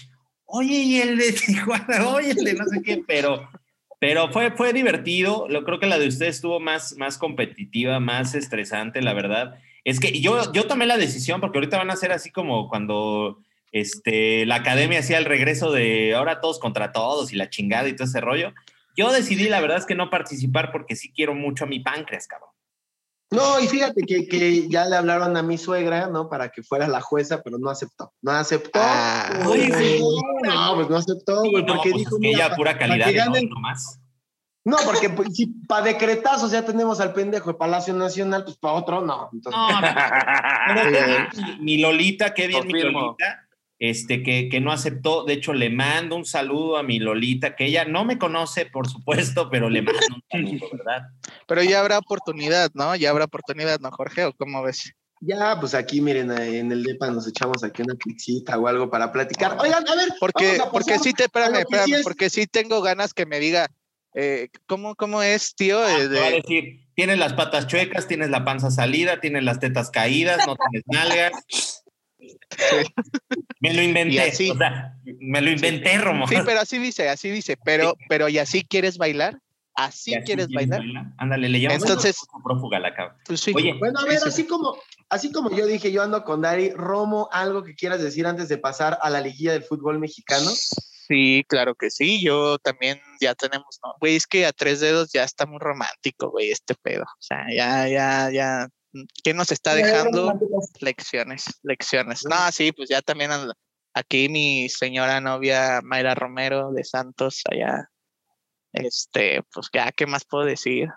oye, 0.45 0.75
y 0.75 1.01
el 1.01 1.17
de 1.17 1.33
Tijuana, 1.33 2.07
oye, 2.13 2.31
el 2.31 2.43
de 2.43 2.53
no 2.53 2.65
sé 2.65 2.81
qué, 2.83 3.03
pero, 3.05 3.49
pero 3.99 4.31
fue, 4.31 4.51
fue 4.51 4.73
divertido. 4.73 5.47
Lo 5.49 5.63
creo 5.65 5.79
que 5.79 5.87
la 5.87 5.99
de 5.99 6.07
ustedes 6.07 6.37
estuvo 6.37 6.59
más, 6.59 6.95
más 6.97 7.17
competitiva, 7.17 7.99
más 7.99 8.33
estresante, 8.33 9.01
la 9.01 9.13
verdad. 9.13 9.59
Es 9.87 10.01
que 10.01 10.19
yo, 10.19 10.51
yo 10.51 10.67
tomé 10.67 10.85
la 10.85 10.97
decisión 10.97 11.39
porque 11.39 11.59
ahorita 11.59 11.77
van 11.77 11.89
a 11.89 11.95
ser 11.95 12.11
así 12.11 12.29
como 12.29 12.67
cuando 12.67 13.39
este, 13.71 14.45
la 14.45 14.55
academia 14.55 14.99
hacía 14.99 15.17
el 15.17 15.23
regreso 15.23 15.71
de 15.71 16.13
ahora 16.13 16.41
todos 16.41 16.59
contra 16.59 16.91
todos 16.91 17.31
y 17.31 17.37
la 17.37 17.49
chingada 17.49 17.87
y 17.87 17.95
todo 17.95 18.05
ese 18.05 18.19
rollo. 18.19 18.51
Yo 18.97 19.13
decidí, 19.13 19.47
la 19.47 19.61
verdad 19.61 19.77
es 19.77 19.85
que 19.85 19.95
no 19.95 20.09
participar 20.09 20.73
porque 20.73 20.97
sí 20.97 21.13
quiero 21.13 21.35
mucho 21.35 21.63
a 21.63 21.67
mi 21.67 21.79
páncreas, 21.79 22.27
cabrón. 22.27 22.49
No, 23.31 23.61
y 23.61 23.67
fíjate 23.69 24.01
que, 24.03 24.27
que, 24.27 24.67
ya 24.67 24.83
le 24.87 24.97
hablaron 24.97 25.37
a 25.37 25.41
mi 25.41 25.57
suegra, 25.57 26.07
¿no? 26.07 26.27
Para 26.27 26.49
que 26.49 26.63
fuera 26.63 26.89
la 26.89 26.99
jueza, 26.99 27.41
pero 27.41 27.57
no 27.57 27.69
aceptó. 27.69 28.11
No 28.21 28.31
aceptó. 28.31 28.79
Ah, 28.83 29.39
no, 29.41 30.75
pues 30.75 30.89
no 30.89 30.97
aceptó, 30.97 31.43
güey, 31.49 31.65
porque 31.65 31.91
pues 31.91 32.03
dijo. 32.03 32.19
que 32.19 32.31
ella 32.31 32.53
pura 32.57 32.77
calidad, 32.77 33.27
no, 33.27 33.59
más. 33.61 34.01
No, 34.67 34.75
porque 34.83 35.09
pues, 35.09 35.29
si 35.33 35.45
para 35.65 35.85
decretazos 35.85 36.51
ya 36.51 36.65
tenemos 36.65 36.99
al 36.99 37.13
pendejo 37.13 37.53
de 37.53 37.57
Palacio 37.57 37.93
Nacional, 37.93 38.43
pues 38.43 38.57
para 38.57 38.73
otro 38.73 38.99
no. 38.99 39.29
no, 39.31 39.41
mi, 41.61 41.77
Lolita, 41.77 42.33
qué 42.33 42.47
bien 42.47 42.67
mi 42.67 42.81
Lolita, 42.81 43.47
este, 43.79 44.21
que, 44.23 44.49
que, 44.49 44.59
no 44.59 44.73
aceptó. 44.73 45.23
De 45.23 45.35
hecho, 45.35 45.53
le 45.53 45.69
mando 45.69 46.17
un 46.17 46.25
saludo 46.25 46.75
a 46.75 46.83
mi 46.83 46.99
Lolita, 46.99 47.55
que 47.55 47.63
ella 47.63 47.85
no 47.85 48.03
me 48.03 48.17
conoce, 48.17 48.65
por 48.65 48.89
supuesto, 48.89 49.49
pero 49.49 49.69
le 49.69 49.83
mando 49.83 50.01
un 50.13 50.23
saludo, 50.29 50.67
¿verdad? 50.73 51.03
Pero 51.47 51.63
ya 51.63 51.79
habrá 51.79 51.99
oportunidad, 51.99 52.69
¿no? 52.73 52.93
Ya 52.97 53.11
habrá 53.11 53.23
oportunidad, 53.23 53.79
¿no, 53.79 53.89
Jorge? 53.91 54.25
¿O 54.25 54.33
cómo 54.33 54.61
ves? 54.63 54.91
Ya, 55.21 55.57
pues 55.61 55.75
aquí 55.75 56.01
miren, 56.01 56.29
en 56.29 56.73
el 56.73 56.83
DEPA 56.83 57.09
nos 57.09 57.25
echamos 57.25 57.63
aquí 57.63 57.83
una 57.83 57.95
pixita 57.95 58.57
o 58.57 58.67
algo 58.67 58.89
para 58.89 59.13
platicar. 59.13 59.57
Oigan, 59.61 59.87
a 59.87 59.95
ver. 59.95 60.09
Porque, 60.19 60.59
porque 60.73 60.99
sí 60.99 61.13
te, 61.13 61.23
espérame, 61.23 61.59
espérame, 61.59 62.03
porque 62.03 62.29
sí 62.29 62.47
tengo 62.47 62.81
ganas 62.81 63.13
que 63.13 63.25
me 63.25 63.39
diga, 63.39 63.71
eh, 64.19 64.49
¿cómo, 64.65 64.95
¿cómo, 64.95 65.21
es, 65.21 65.53
tío? 65.53 65.77
Ah, 65.77 65.95
va 66.11 66.25
a 66.25 66.31
decir, 66.31 66.87
tienes 66.95 67.19
las 67.19 67.33
patas 67.33 67.67
chuecas, 67.67 68.07
tienes 68.07 68.31
la 68.31 68.43
panza 68.43 68.71
salida, 68.71 69.19
tienes 69.19 69.43
las 69.43 69.59
tetas 69.59 69.91
caídas, 69.91 70.39
no 70.47 70.55
tienes 70.55 70.83
nalgas. 70.87 71.83
Me 73.59 73.73
lo 73.75 73.83
inventé, 73.83 74.51
o 74.51 74.57
sea, 74.57 74.97
me 75.03 75.41
lo 75.41 75.51
inventé, 75.51 75.97
Romo. 75.97 76.27
Sí, 76.27 76.35
pero 76.45 76.61
así 76.61 76.79
dice, 76.79 77.09
así 77.09 77.29
dice, 77.29 77.57
pero, 77.63 77.95
pero 78.09 78.29
¿y 78.29 78.39
así 78.39 78.63
quieres 78.63 78.97
bailar? 78.97 79.39
¿Así, 79.75 80.15
quieres 80.25 80.47
bailar? 80.49 80.81
Ándale, 81.17 81.49
le 81.49 81.59
llamo 81.59 81.75
Entonces, 81.75 82.17
prófuga 82.43 82.79
la 82.79 83.15
pues 83.25 83.47
Oye, 83.49 83.73
bueno, 83.73 83.99
a 83.99 84.05
ver, 84.05 84.19
así 84.25 84.45
como, 84.45 84.77
así 85.09 85.31
como 85.31 85.51
yo 85.51 85.67
dije, 85.67 85.91
yo 85.91 86.01
ando 86.01 86.23
con 86.23 86.41
Dari, 86.41 86.71
Romo, 86.71 87.29
algo 87.31 87.63
que 87.63 87.75
quieras 87.75 88.01
decir 88.01 88.25
antes 88.25 88.49
de 88.49 88.57
pasar 88.57 88.97
a 89.01 89.09
la 89.11 89.21
liguilla 89.21 89.53
del 89.53 89.63
fútbol 89.63 89.99
mexicano. 89.99 90.49
Sí, 91.07 91.45
claro 91.47 91.75
que 91.75 91.89
sí. 91.89 92.21
Yo 92.21 92.57
también 92.59 92.99
ya 93.21 93.33
tenemos, 93.33 93.79
¿no? 93.83 93.93
Güey, 93.99 94.17
es 94.17 94.27
que 94.27 94.45
a 94.45 94.51
tres 94.51 94.81
dedos 94.81 95.11
ya 95.13 95.23
está 95.23 95.45
muy 95.45 95.59
romántico, 95.59 96.31
güey, 96.31 96.51
este 96.51 96.75
pedo. 96.75 97.03
O 97.03 97.21
sea, 97.21 97.45
ya, 97.55 97.87
ya, 97.87 98.29
ya. 98.29 98.67
¿Qué 99.23 99.33
nos 99.33 99.51
está 99.51 99.75
dejando? 99.75 100.33
Lecciones, 100.81 101.45
lecciones. 101.63 102.25
No, 102.25 102.51
sí, 102.51 102.71
pues 102.71 102.89
ya 102.89 103.01
también 103.01 103.31
aquí 103.93 104.27
mi 104.27 104.67
señora 104.69 105.21
novia 105.21 105.81
Mayra 105.81 106.13
Romero 106.13 106.71
de 106.71 106.83
Santos, 106.83 107.41
allá. 107.49 107.89
Este, 108.73 109.43
pues 109.53 109.69
ya, 109.73 109.91
¿qué 109.91 110.05
más 110.07 110.25
puedo 110.25 110.45
decir? 110.45 110.89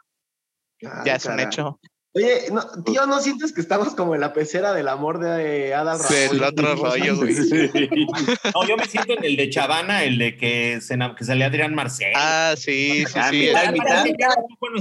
ya 1.05 1.14
es 1.17 1.26
un 1.26 1.38
hecho. 1.38 1.79
Oye, 2.12 2.50
no, 2.50 2.61
tío, 2.83 3.07
¿no 3.07 3.21
sientes 3.21 3.52
que 3.52 3.61
estamos 3.61 3.95
como 3.95 4.17
en 4.17 4.21
la 4.21 4.33
pecera 4.33 4.73
del 4.73 4.88
amor 4.88 5.21
de 5.21 5.75
Adal 5.75 6.00
Ramoy? 6.00 6.17
Sí, 6.17 6.37
el 6.37 6.43
otro 6.43 6.75
rollo, 6.75 7.17
güey. 7.17 7.35
No, 8.55 8.67
yo 8.67 8.76
me 8.76 8.87
siento 8.87 9.12
en 9.12 9.25
el 9.25 9.37
de 9.37 9.49
Chavana, 9.49 10.02
el 10.02 10.19
de 10.19 10.37
que, 10.37 10.81
se, 10.81 10.99
que 11.17 11.25
salía 11.25 11.47
Adrián 11.47 11.75
Marcel. 11.75 12.12
Ah, 12.17 12.55
sí, 12.57 13.05
sí, 13.07 13.21
sí. 13.31 13.37
Mitad, 13.37 13.73
mitad. 13.73 14.05
Mitad, 14.05 14.35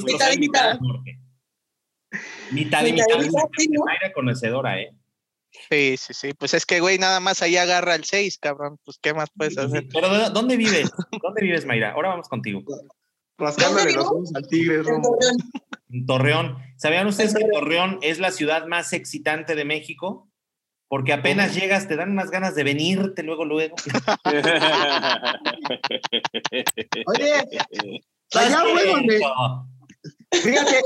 mitad. 0.03 0.79
Mitad 2.51 2.85
y 2.85 2.93
mitad. 2.93 3.19
Mitad 3.19 4.11
conocedora, 4.15 4.81
¿eh? 4.81 4.95
Sí, 5.69 5.97
sí, 5.97 6.13
sí. 6.13 6.33
Pues 6.33 6.55
es 6.55 6.65
que, 6.65 6.79
güey, 6.79 6.97
nada 6.97 7.19
más 7.19 7.43
ahí 7.43 7.57
agarra 7.57 7.93
el 7.93 8.05
6, 8.05 8.39
cabrón. 8.39 8.79
Pues, 8.83 8.97
¿qué 8.99 9.13
más 9.13 9.29
puedes 9.35 9.57
hacer? 9.57 9.85
Pero, 9.93 10.29
¿dónde 10.31 10.57
vives? 10.57 10.89
¿Dónde 11.21 11.43
vives, 11.43 11.65
Mayra? 11.65 11.91
Ahora 11.91 12.09
vamos 12.09 12.27
contigo. 12.27 12.63
Rascándole 13.39 13.93
los 13.93 14.05
ojos 14.05 14.31
al 14.35 14.47
tigre, 14.47 14.83
Romo. 14.83 15.17
En 15.89 16.05
Torreón. 16.05 16.57
¿Sabían 16.77 17.07
ustedes 17.07 17.33
que 17.33 17.45
Torreón 17.51 17.97
es 18.01 18.19
la 18.19 18.31
ciudad 18.31 18.67
más 18.67 18.93
excitante 18.93 19.55
de 19.55 19.65
México? 19.65 20.29
Porque 20.87 21.13
apenas 21.13 21.55
llegas, 21.55 21.87
te 21.87 21.95
dan 21.95 22.11
unas 22.11 22.29
ganas 22.31 22.55
de 22.55 22.63
venirte 22.63 23.21
luego, 23.21 23.45
luego. 23.45 23.75
Oye, 27.05 27.33
allá 28.33 28.61
fue 28.61 28.87
donde. 28.87 29.21
Fíjate, 30.31 30.81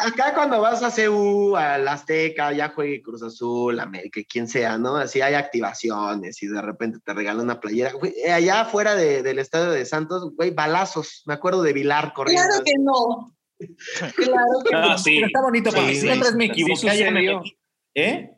acá 0.00 0.34
cuando 0.34 0.60
vas 0.60 0.82
a 0.82 0.90
CU, 0.90 1.56
al 1.56 1.86
Azteca, 1.86 2.52
ya 2.52 2.70
juegue 2.70 3.00
Cruz 3.00 3.22
Azul, 3.22 3.78
América, 3.78 4.20
quien 4.28 4.48
sea, 4.48 4.76
¿no? 4.76 4.96
Así 4.96 5.20
hay 5.20 5.34
activaciones 5.34 6.42
y 6.42 6.48
de 6.48 6.60
repente 6.60 6.98
te 7.02 7.14
regalan 7.14 7.44
una 7.44 7.60
playera. 7.60 7.92
allá 8.32 8.62
afuera 8.62 8.96
del 8.96 9.38
estadio 9.38 9.70
de 9.70 9.86
Santos, 9.86 10.34
güey, 10.34 10.50
balazos. 10.50 11.22
Me 11.26 11.34
acuerdo 11.34 11.62
de 11.62 11.72
Vilar 11.72 12.12
corriendo. 12.12 12.42
Claro 12.48 12.64
que 12.64 12.72
no. 12.78 13.36
Claro 14.16 14.62
que 14.64 14.72
no. 14.72 14.98
Sí. 14.98 15.18
está 15.18 15.40
bonito 15.40 15.70
porque 15.70 15.94
sí, 15.94 16.00
siempre 16.00 16.32
me 16.32 16.46
equivoqué. 16.46 16.74
Sí 16.74 16.88
sucedió. 16.88 17.42
¿Eh? 17.94 18.30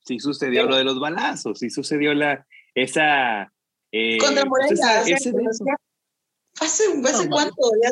Sí 0.00 0.18
sucedió 0.18 0.64
lo 0.66 0.76
de 0.76 0.84
los 0.84 1.00
balazos, 1.00 1.58
sí 1.60 1.70
sucedió 1.70 2.12
la, 2.12 2.46
esa... 2.74 3.50
Eh, 3.90 4.18
Contra 4.18 4.44
Morelia. 4.44 5.00
Ese, 5.02 5.32
¿Hace, 6.60 6.84
¿Hace 7.04 7.28
cuánto? 7.28 7.70
Ya 7.82 7.90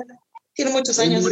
tiene 0.55 0.71
muchos 0.71 0.99
años. 0.99 1.25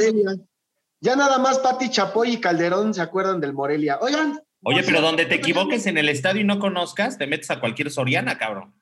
Ya 1.00 1.16
nada 1.16 1.38
más 1.38 1.58
Pati 1.58 1.88
Chapoy 1.88 2.34
y 2.34 2.40
Calderón 2.40 2.92
se 2.92 3.00
acuerdan 3.00 3.40
del 3.40 3.54
Morelia. 3.54 3.98
Oigan. 4.00 4.38
Oye, 4.62 4.82
pero 4.82 5.00
donde 5.00 5.24
te 5.24 5.36
equivoques 5.36 5.86
en 5.86 5.96
el 5.96 6.10
estadio 6.10 6.42
y 6.42 6.44
no 6.44 6.58
conozcas, 6.58 7.16
te 7.16 7.26
metes 7.26 7.50
a 7.50 7.60
cualquier 7.60 7.90
Soriana, 7.90 8.36
cabrón. 8.36 8.74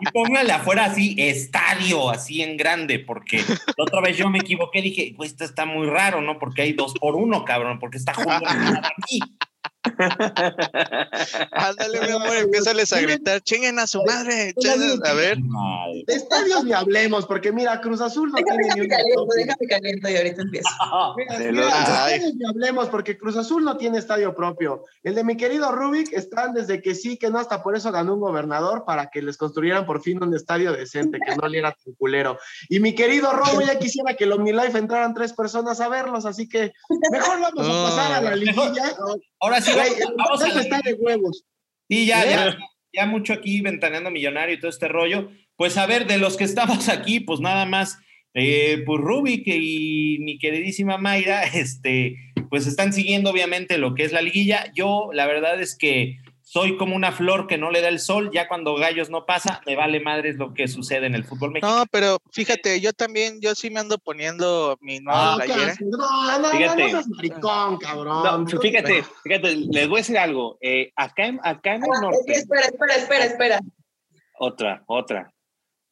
y 0.00 0.06
póngale 0.12 0.52
afuera 0.52 0.86
así, 0.86 1.14
estadio, 1.18 2.10
así 2.10 2.42
en 2.42 2.56
grande, 2.56 2.98
porque 2.98 3.38
la 3.38 3.84
otra 3.84 4.00
vez 4.00 4.16
yo 4.16 4.28
me 4.28 4.38
equivoqué, 4.38 4.82
dije, 4.82 5.14
pues 5.16 5.30
esto 5.32 5.44
está 5.44 5.64
muy 5.64 5.86
raro, 5.86 6.20
¿no? 6.20 6.38
Porque 6.38 6.62
hay 6.62 6.72
dos 6.72 6.94
por 6.94 7.14
uno, 7.16 7.44
cabrón, 7.44 7.78
porque 7.78 7.98
está 7.98 8.14
jugando 8.14 8.48
aquí. 8.48 9.20
Ándale, 11.52 12.00
mi 12.00 12.12
amor, 12.12 12.36
empiezales 12.36 12.92
a 12.92 13.00
gritar, 13.00 13.40
chinguen 13.42 13.78
a 13.78 13.86
su 13.86 14.02
madre, 14.04 14.54
a 15.04 15.12
ver. 15.14 15.38
De 16.06 16.14
estadios 16.14 16.64
ni 16.64 16.72
hablemos, 16.72 17.26
porque 17.26 17.52
mira, 17.52 17.80
Cruz 17.80 18.00
Azul 18.00 18.30
no 18.30 18.36
déjame, 18.38 18.64
tiene 18.64 18.82
ni 18.82 18.88
caliento, 18.88 19.26
déjame 19.36 19.66
caliento 19.68 20.08
y 20.08 20.16
ahorita 20.16 20.42
empiezo. 20.42 20.68
Mira, 21.16 21.38
mira, 21.38 21.66
de 21.66 21.82
estadios 21.82 22.34
ni 22.34 22.46
hablemos, 22.46 22.88
porque 22.88 23.16
Cruz 23.18 23.36
Azul 23.36 23.64
no 23.64 23.76
tiene 23.76 23.98
estadio 23.98 24.34
propio. 24.34 24.84
El 25.02 25.14
de 25.14 25.24
mi 25.24 25.36
querido 25.36 25.70
Rubik 25.70 26.12
están 26.12 26.54
desde 26.54 26.80
que 26.80 26.94
sí, 26.94 27.16
que 27.16 27.30
no, 27.30 27.38
hasta 27.38 27.62
por 27.62 27.76
eso 27.76 27.92
ganó 27.92 28.14
un 28.14 28.20
gobernador 28.20 28.84
para 28.84 29.10
que 29.10 29.22
les 29.22 29.36
construyeran 29.36 29.86
por 29.86 30.02
fin 30.02 30.22
un 30.22 30.34
estadio 30.34 30.72
decente, 30.72 31.18
que 31.24 31.36
no 31.36 31.46
le 31.48 31.58
era 31.58 31.72
tan 31.72 31.94
culero. 31.94 32.38
Y 32.68 32.80
mi 32.80 32.94
querido 32.94 33.32
Robo 33.32 33.60
ya 33.60 33.78
quisiera 33.78 34.14
que 34.14 34.24
el 34.24 34.32
OmniLife 34.32 34.78
entraran 34.78 35.14
tres 35.14 35.32
personas 35.32 35.80
a 35.80 35.88
verlos, 35.88 36.26
así 36.26 36.48
que 36.48 36.72
mejor 37.10 37.40
vamos 37.40 37.66
a 37.66 37.90
pasar 37.90 38.12
a 38.12 38.20
la 38.20 38.36
liguilla. 38.36 38.84
Ahora 39.44 39.60
sí, 39.60 39.72
vamos, 40.16 40.42
a 40.42 40.58
está 40.58 40.80
de 40.80 40.94
huevos. 40.94 41.44
Sí, 41.86 42.06
ya, 42.06 42.24
¿Eh? 42.24 42.30
ya, 42.30 42.58
ya 42.94 43.06
mucho 43.06 43.34
aquí 43.34 43.60
ventaneando 43.60 44.10
millonario 44.10 44.54
y 44.54 44.58
todo 44.58 44.70
este 44.70 44.88
rollo. 44.88 45.30
Pues 45.56 45.76
a 45.76 45.84
ver, 45.84 46.06
de 46.06 46.16
los 46.16 46.38
que 46.38 46.44
estamos 46.44 46.88
aquí, 46.88 47.20
pues 47.20 47.40
nada 47.40 47.66
más, 47.66 47.98
eh, 48.32 48.82
pues 48.86 49.02
Rubik 49.02 49.46
y 49.46 50.16
mi 50.20 50.38
queridísima 50.38 50.96
Mayra, 50.96 51.42
este, 51.54 52.16
pues 52.48 52.66
están 52.66 52.94
siguiendo 52.94 53.28
obviamente 53.28 53.76
lo 53.76 53.94
que 53.94 54.04
es 54.04 54.12
la 54.12 54.22
liguilla. 54.22 54.72
Yo, 54.74 55.10
la 55.12 55.26
verdad 55.26 55.60
es 55.60 55.76
que 55.76 56.16
soy 56.54 56.76
como 56.76 56.94
una 56.94 57.10
flor 57.10 57.48
que 57.48 57.58
no 57.58 57.72
le 57.72 57.80
da 57.80 57.88
el 57.88 57.98
sol, 57.98 58.30
ya 58.32 58.46
cuando 58.46 58.76
Gallos 58.76 59.10
no 59.10 59.26
pasa, 59.26 59.60
me 59.66 59.74
vale 59.74 59.98
madres 59.98 60.36
lo 60.36 60.54
que 60.54 60.68
sucede 60.68 61.06
en 61.06 61.16
el 61.16 61.24
fútbol 61.24 61.50
mexicano. 61.50 61.78
No, 61.78 61.86
pero 61.90 62.18
fíjate, 62.30 62.80
yo 62.80 62.92
también, 62.92 63.40
yo 63.40 63.56
sí 63.56 63.70
me 63.70 63.80
ando 63.80 63.98
poniendo 63.98 64.78
mi 64.80 65.00
nueva 65.00 65.32
No, 65.32 65.36
playera. 65.38 65.66
casi, 65.72 65.84
no, 65.84 65.98
no, 65.98 66.38
no, 66.38 66.48
Fíjate. 66.50 66.92
no 66.92 67.02
maricón, 67.16 67.76
cabrón. 67.78 68.44
No, 68.44 68.60
fíjate, 68.60 69.04
fíjate, 69.24 69.56
les 69.56 69.88
voy 69.88 69.96
a 69.98 70.02
decir 70.02 70.16
algo. 70.16 70.56
eh, 70.60 70.92
acá, 70.94 71.26
en, 71.26 71.40
acá 71.42 71.74
en 71.74 71.82
el 71.82 71.90
Ah, 71.90 71.94
es 71.94 72.00
que 72.00 72.06
norte, 72.06 72.32
espera, 72.34 72.60
espera, 72.68 72.94
espera, 72.94 73.24
espera. 73.24 73.60
otra, 74.38 74.84
otra. 74.86 75.34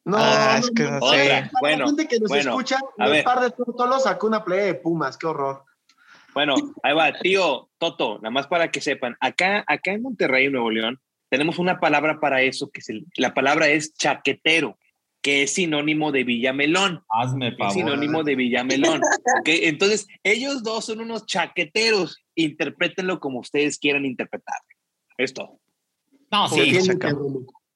No, 0.05 0.17
Ah, 0.21 0.59
no, 0.61 0.65
es 0.65 0.71
que 0.71 0.83
no, 0.85 0.91
no 0.91 0.99
no, 1.01 1.07
sé. 1.11 1.17
para 1.29 1.41
la 1.41 1.51
Bueno, 1.61 1.87
gente 1.87 2.07
que 2.07 2.21
nos 2.21 2.29
bueno, 2.29 2.51
escucha, 2.51 2.79
a 2.99 3.09
ver. 3.09 3.25
par 3.25 3.41
de 3.41 3.53
sacó 3.99 4.27
una 4.29 4.45
playa 4.45 4.63
de 4.67 4.75
Pumas, 4.75 5.19
qué 5.19 5.27
horror. 5.27 5.65
Bueno, 6.35 6.55
ahí 6.83 6.95
va, 6.95 7.13
tío 7.19 7.69
Toto, 7.79 8.17
nada 8.19 8.31
más 8.31 8.47
para 8.47 8.71
que 8.71 8.81
sepan, 8.81 9.17
acá, 9.21 9.65
acá 9.67 9.93
en 9.93 10.03
Monterrey, 10.03 10.49
Nuevo 10.51 10.71
León, 10.71 11.01
tenemos 11.31 11.59
una 11.59 11.79
palabra 11.81 12.21
para 12.21 12.43
eso, 12.43 12.71
que 12.71 12.81
es 12.81 12.89
el- 12.89 13.07
la 13.17 13.35
palabra 13.35 13.69
es 13.69 13.95
chaquetero, 13.95 14.79
que 15.23 15.43
es 15.45 15.55
sinónimo 15.55 16.11
de 16.13 16.25
Villamelón. 16.25 17.05
Hazme 17.09 17.49
Es 17.49 17.57
favor. 17.57 17.73
sinónimo 17.75 18.23
de 18.25 18.35
Villamelón. 18.35 19.01
¿ok? 19.41 19.47
Entonces, 19.49 20.09
ellos 20.25 20.63
dos 20.65 20.85
son 20.87 21.01
unos 21.01 21.27
chaqueteros. 21.27 22.19
Interprétenlo 22.35 23.21
como 23.21 23.39
ustedes 23.39 23.79
quieran 23.79 24.05
interpretar. 24.05 24.57
Es 25.17 25.33
todo. 25.33 25.61
No, 26.31 26.49
sí. 26.49 26.73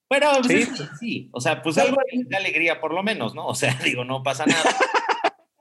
Pero 0.09 0.27
pues, 0.41 0.47
Sí. 0.47 0.53
es 0.55 0.69
que 0.69 0.87
sí, 0.99 1.29
o 1.31 1.39
sea, 1.41 1.61
pues 1.61 1.77
algo 1.77 1.97
de 2.11 2.35
alegría 2.37 2.79
por 2.81 2.93
lo 2.93 3.01
menos, 3.03 3.33
¿no? 3.35 3.45
O 3.47 3.55
sea, 3.55 3.69
digo, 3.95 4.03
no 4.03 4.23
pasa 4.23 4.45
nada. 4.45 4.75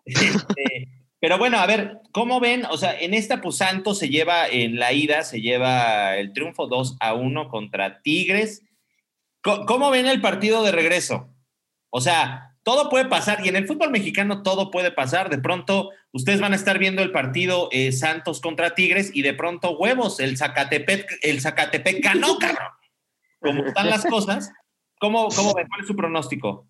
Este, 0.05 0.25
pero 1.21 1.39
bueno, 1.39 1.59
a 1.59 1.67
ver, 1.67 2.01
¿cómo 2.13 2.41
ven? 2.41 2.67
O 2.67 2.77
sea, 2.77 2.99
en 2.99 3.15
esta, 3.15 3.41
pues 3.41 3.57
Santos 3.57 3.99
se 3.99 4.09
lleva, 4.09 4.47
en 4.49 4.79
la 4.79 4.93
ida, 4.93 5.23
se 5.23 5.41
lleva 5.41 6.17
el 6.17 6.33
triunfo 6.33 6.67
2 6.67 6.99
a 7.01 7.15
1 7.15 7.49
contra 7.49 8.03
Tigres. 8.03 8.63
¿Cómo 9.43 9.91
ven 9.91 10.07
el 10.07 10.21
partido 10.21 10.63
de 10.63 10.73
regreso? 10.73 11.33
O 11.91 12.01
sea, 12.01 12.57
todo 12.65 12.91
puede 12.91 13.07
pasar 13.07 13.47
y 13.47 13.49
en 13.49 13.57
el 13.57 13.67
fútbol 13.67 13.91
mexicano 13.91 14.43
todo 14.43 14.71
puede 14.71 14.91
pasar. 14.91 15.31
De 15.31 15.39
pronto, 15.39 15.91
ustedes 16.13 16.41
van 16.41 16.53
a 16.53 16.57
estar 16.57 16.79
viendo 16.79 17.03
el 17.03 17.13
partido 17.13 17.69
eh, 17.71 17.93
Santos 17.93 18.41
contra 18.41 18.75
Tigres 18.75 19.11
y 19.15 19.23
de 19.23 19.35
pronto, 19.35 19.79
huevos, 19.79 20.21
el 20.21 20.37
Zacatepec, 20.37 21.21
el 21.23 21.41
Zacatepec 21.41 22.05
ganó, 22.05 22.39
cabrón. 22.41 22.69
Como 23.41 23.65
están 23.67 23.89
las 23.89 24.05
cosas, 24.05 24.53
¿cómo, 24.99 25.29
cómo 25.29 25.55
ven? 25.55 25.69
¿Cuál 25.69 25.81
es 25.81 25.87
su 25.87 25.95
pronóstico? 25.95 26.67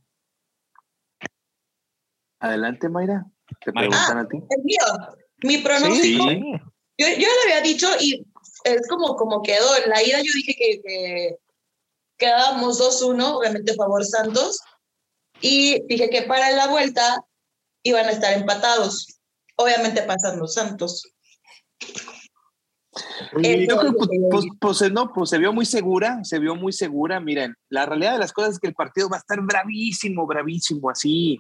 Adelante, 2.39 2.89
Mayra. 2.89 3.27
Te 3.65 3.73
preguntan 3.73 4.19
a 4.19 4.29
ti. 4.29 4.37
El 4.37 4.65
mío, 4.65 5.15
mi 5.43 5.59
pronóstico, 5.59 6.31
yo, 6.99 7.07
yo 7.09 7.29
le 7.29 7.43
había 7.45 7.61
dicho 7.61 7.89
y 8.01 8.27
es 8.65 8.89
como, 8.89 9.17
como 9.17 9.43
quedó. 9.43 9.77
En 9.85 9.91
la 9.91 10.03
ida 10.03 10.19
yo 10.19 10.33
dije 10.35 10.55
que, 10.59 10.81
que 10.83 11.37
quedábamos 12.17 12.81
2-1, 12.81 13.37
obviamente 13.37 13.73
a 13.73 13.77
favor 13.77 14.05
Santos, 14.05 14.61
y 15.41 15.87
dije 15.87 16.09
que 16.11 16.23
para 16.23 16.51
la 16.53 16.69
vuelta 16.69 17.23
iban 17.83 18.07
a 18.07 18.13
estar 18.13 18.33
empatados. 18.33 19.21
Obviamente 19.57 20.03
pasan 20.03 20.39
los 20.39 20.55
Santos. 20.55 21.03
Eh, 23.43 23.67
Yo 23.69 23.79
creo 23.79 23.93
que 23.93 23.99
pues, 23.99 24.11
pues, 24.31 24.45
pues, 24.59 24.93
no, 24.93 25.13
pues 25.13 25.31
se 25.31 25.39
vio 25.39 25.53
muy 25.53 25.67
segura, 25.67 26.25
se 26.25 26.39
vio 26.39 26.55
muy 26.57 26.73
segura. 26.73 27.21
Miren, 27.21 27.55
la 27.69 27.87
realidad 27.87 28.13
de 28.13 28.19
las 28.19 28.33
cosas 28.33 28.55
es 28.55 28.59
que 28.59 28.69
el 28.69 28.75
partido 28.75 29.09
va 29.09 29.17
a 29.17 29.21
estar 29.21 29.41
bravísimo, 29.41 30.27
bravísimo, 30.27 30.91
así. 30.91 31.39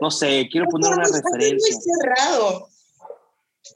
No 0.00 0.10
sé, 0.10 0.48
quiero 0.50 0.66
poner 0.68 0.92
una 0.92 1.02
muy 1.08 1.20
referencia. 1.20 1.76
cerrado. 1.80 2.68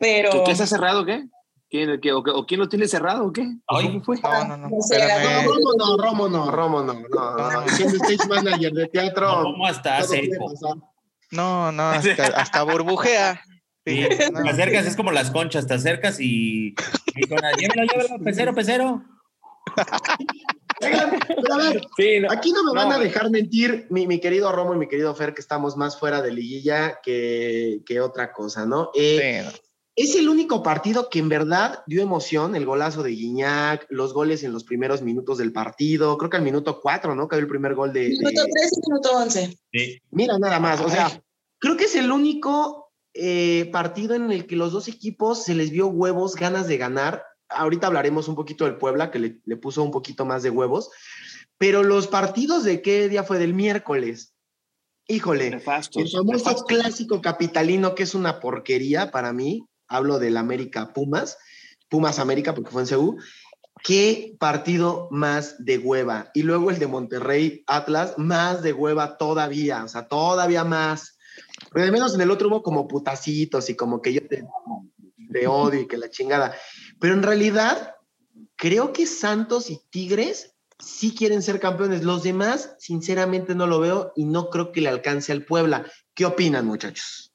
Pero. 0.00 0.30
¿Qué, 0.30 0.42
qué 0.44 0.50
está 0.52 0.66
cerrado 0.66 1.02
o 1.02 1.04
qué? 1.04 1.24
¿Quién, 1.70 2.00
qué- 2.00 2.12
o, 2.12 2.18
o 2.18 2.46
quién 2.46 2.60
lo 2.60 2.68
tiene 2.68 2.86
cerrado 2.86 3.26
o 3.26 3.32
qué? 3.32 3.46
Ay. 3.66 3.86
¿Cómo 3.88 4.02
fue? 4.04 4.20
No, 4.22 4.44
no, 4.48 4.56
no. 4.56 4.68
No 4.68 4.76
No. 4.76 5.52
Romo 5.52 5.72
no, 5.76 5.96
Romo 5.96 6.28
no, 6.28 6.50
Romo 6.50 6.82
no, 6.82 6.94
no, 6.94 7.36
no, 7.36 7.50
no. 7.62 7.68
Siendo 7.68 7.96
stage 7.96 8.28
manager 8.28 8.72
de 8.72 8.86
teatro. 8.88 9.42
¿Cómo 9.42 9.68
está 9.68 9.98
todo 9.98 10.08
puede 10.08 10.22
seco? 10.30 10.46
pasar. 10.52 10.76
No, 11.30 11.72
no, 11.72 11.82
hasta, 11.90 12.26
hasta 12.40 12.62
burbujea. 12.62 13.40
Sí, 13.86 14.06
no. 14.32 14.42
te 14.44 14.50
acercas, 14.50 14.86
es 14.86 14.96
como 14.96 15.10
las 15.10 15.30
conchas, 15.30 15.66
te 15.66 15.74
acercas 15.74 16.18
y, 16.20 16.74
y 17.16 17.22
suena, 17.28 17.50
llévelo, 17.52 17.82
llévelo, 17.84 18.18
pecero, 18.24 18.54
pecero. 18.54 19.02
Pero 21.28 21.54
a 21.54 21.56
ver, 21.58 21.82
Sí, 21.96 22.20
no, 22.20 22.30
aquí 22.30 22.52
no 22.52 22.64
me 22.64 22.72
van 22.72 22.88
No, 22.88 22.94
a 22.96 22.98
dejar 22.98 23.30
mentir 23.30 23.86
mi, 23.90 24.06
mi 24.06 24.20
querido 24.20 24.50
Romo 24.52 24.74
y 24.74 24.78
mi 24.78 24.88
querido 24.88 25.14
Fer, 25.14 25.34
que 25.34 25.40
estamos 25.40 25.76
más 25.76 25.98
fuera 25.98 26.22
de 26.22 26.32
liguilla 26.32 27.00
que, 27.02 27.82
que 27.86 28.00
otra 28.00 28.32
cosa, 28.32 28.66
¿no? 28.66 28.90
Eh, 28.94 29.42
Sí, 29.42 29.46
no. 29.48 29.64
Es 29.96 30.16
el 30.16 30.28
único 30.28 30.60
partido 30.60 31.08
que 31.08 31.20
en 31.20 31.28
verdad 31.28 31.84
dio 31.86 32.02
emoción, 32.02 32.56
el 32.56 32.66
golazo 32.66 33.04
de 33.04 33.10
Guiñac, 33.12 33.86
los 33.90 34.12
goles 34.12 34.42
en 34.42 34.52
los 34.52 34.64
primeros 34.64 35.02
minutos 35.02 35.38
del 35.38 35.52
partido, 35.52 36.18
creo 36.18 36.28
que 36.30 36.36
al 36.36 36.42
minuto 36.42 36.80
4, 36.80 37.14
¿no? 37.14 37.28
Que 37.28 37.36
el 37.36 37.46
primer 37.46 37.76
gol 37.76 37.92
de... 37.92 38.08
Minuto 38.08 38.42
de- 38.42 38.50
3 38.52 38.72
y 38.72 38.90
minuto 38.90 39.12
11. 39.16 39.58
Sí. 39.72 39.98
Mira, 40.10 40.36
nada 40.40 40.58
más, 40.58 40.80
o 40.80 40.88
sea, 40.90 41.22
creo 41.60 41.76
que 41.76 41.84
es 41.84 41.94
el 41.94 42.10
único 42.10 42.90
eh, 43.12 43.70
partido 43.72 44.16
en 44.16 44.32
el 44.32 44.48
que 44.48 44.56
los 44.56 44.72
dos 44.72 44.88
equipos 44.88 45.44
se 45.44 45.54
les 45.54 45.70
vio 45.70 45.86
huevos, 45.86 46.34
ganas 46.34 46.66
de 46.66 46.76
ganar. 46.76 47.22
Ahorita 47.48 47.86
hablaremos 47.86 48.28
un 48.28 48.34
poquito 48.34 48.64
del 48.64 48.76
Puebla, 48.76 49.10
que 49.10 49.18
le, 49.18 49.40
le 49.44 49.56
puso 49.56 49.82
un 49.82 49.90
poquito 49.90 50.24
más 50.24 50.42
de 50.42 50.50
huevos, 50.50 50.90
pero 51.58 51.82
los 51.82 52.06
partidos 52.06 52.64
de 52.64 52.82
qué 52.82 53.08
día 53.08 53.24
fue 53.24 53.38
del 53.38 53.54
miércoles. 53.54 54.34
Híjole, 55.06 55.50
nefastos, 55.50 56.02
el 56.02 56.10
famoso 56.10 56.38
nefastos. 56.38 56.64
clásico 56.64 57.20
capitalino, 57.20 57.94
que 57.94 58.04
es 58.04 58.14
una 58.14 58.40
porquería 58.40 59.10
para 59.10 59.32
mí, 59.32 59.66
hablo 59.86 60.18
del 60.18 60.36
América 60.36 60.92
Pumas, 60.92 61.36
Pumas 61.90 62.18
América, 62.18 62.54
porque 62.54 62.70
fue 62.70 62.82
en 62.82 62.88
Seúl. 62.88 63.22
Qué 63.82 64.34
partido 64.38 65.08
más 65.10 65.62
de 65.62 65.78
hueva. 65.78 66.30
Y 66.32 66.42
luego 66.42 66.70
el 66.70 66.78
de 66.78 66.86
Monterrey 66.86 67.64
Atlas, 67.66 68.14
más 68.16 68.62
de 68.62 68.72
hueva 68.72 69.18
todavía, 69.18 69.84
o 69.84 69.88
sea, 69.88 70.08
todavía 70.08 70.64
más. 70.64 71.18
Pero 71.72 71.84
al 71.84 71.92
menos 71.92 72.14
en 72.14 72.20
el 72.22 72.30
otro 72.30 72.48
hubo 72.48 72.62
como 72.62 72.88
putacitos 72.88 73.68
y 73.68 73.76
como 73.76 74.00
que 74.00 74.14
yo 74.14 74.26
te, 74.26 74.44
te 75.32 75.46
odio 75.46 75.82
y 75.82 75.86
que 75.86 75.98
la 75.98 76.08
chingada. 76.08 76.54
Pero 77.00 77.14
en 77.14 77.22
realidad, 77.22 77.94
creo 78.56 78.92
que 78.92 79.06
Santos 79.06 79.70
y 79.70 79.78
Tigres 79.90 80.54
sí 80.78 81.14
quieren 81.14 81.42
ser 81.42 81.60
campeones. 81.60 82.02
Los 82.02 82.22
demás, 82.22 82.74
sinceramente, 82.78 83.54
no 83.54 83.66
lo 83.66 83.80
veo 83.80 84.12
y 84.16 84.24
no 84.24 84.48
creo 84.50 84.72
que 84.72 84.80
le 84.80 84.88
alcance 84.88 85.32
al 85.32 85.44
Puebla. 85.44 85.84
¿Qué 86.14 86.24
opinan, 86.24 86.66
muchachos? 86.66 87.32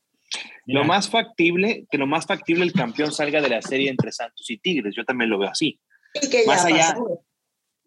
Lo 0.65 0.83
más 0.83 1.09
factible, 1.09 1.87
que 1.89 1.97
lo 1.97 2.05
más 2.05 2.25
factible 2.27 2.63
el 2.63 2.73
campeón 2.73 3.11
salga 3.11 3.41
de 3.41 3.49
la 3.49 3.61
serie 3.61 3.89
entre 3.89 4.11
Santos 4.11 4.47
y 4.49 4.57
Tigres. 4.59 4.93
Yo 4.95 5.03
también 5.03 5.29
lo 5.31 5.39
veo 5.39 5.49
así. 5.49 5.79
Y 6.21 6.29
que 6.29 6.41
ya 6.45 6.47
Más 6.51 6.65
allá. 6.65 6.89
pasó. 6.93 7.25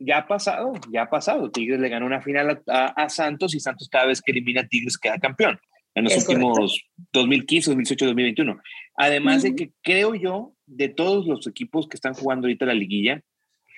Ya 0.05 0.19
ha 0.19 0.27
pasado, 0.27 0.73
ya 0.91 1.03
ha 1.03 1.11
pasado. 1.11 1.49
Tigres 1.53 1.79
le 1.79 1.89
ganó 1.89 2.07
una 2.07 2.21
final 2.21 2.61
a, 2.67 2.87
a- 2.87 3.05
a 3.05 3.09
Santos 3.09 3.55
y 3.55 3.61
Santos 3.61 3.89
cada 3.89 4.07
vez 4.07 4.21
que 4.21 4.33
elimina 4.33 4.63
a 4.63 4.67
Tigres 4.67 4.99
queda 4.99 5.17
campeón. 5.19 5.61
En 5.95 6.05
los 6.05 6.15
Es 6.15 6.29
últimos 6.29 6.81
2015, 7.13 7.71
2018, 7.71 8.07
2021. 8.07 8.61
Además 8.97 9.43
de 9.43 9.51
Ujú. 9.51 9.57
que 9.57 9.71
creo 9.83 10.15
yo, 10.15 10.55
de 10.67 10.89
todos 10.89 11.27
los 11.27 11.47
equipos 11.47 11.87
que 11.87 11.97
están 11.97 12.15
jugando 12.15 12.47
ahorita 12.47 12.67
la 12.67 12.75
liguilla, 12.75 13.23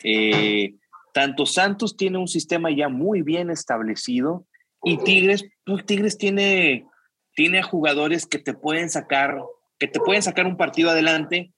eh, 0.04 0.74
tanto 1.12 1.46
Santos 1.46 1.96
tiene 1.96 2.18
un 2.18 2.28
sistema 2.28 2.70
ya 2.70 2.88
muy 2.88 3.22
bien 3.22 3.50
establecido 3.50 4.46
y 4.82 4.98
Tigres, 4.98 5.44
pues 5.64 5.86
Tigres 5.86 6.18
tiene, 6.18 6.86
tiene 7.34 7.60
a 7.60 7.62
jugadores 7.62 8.26
que 8.26 8.38
te 8.38 8.52
pueden 8.52 8.90
sacar, 8.90 9.40
que 9.78 9.88
te 9.88 9.98
pueden 9.98 10.22
sacar 10.22 10.46
un 10.46 10.56
partido 10.56 10.90
adelante, 10.90 11.52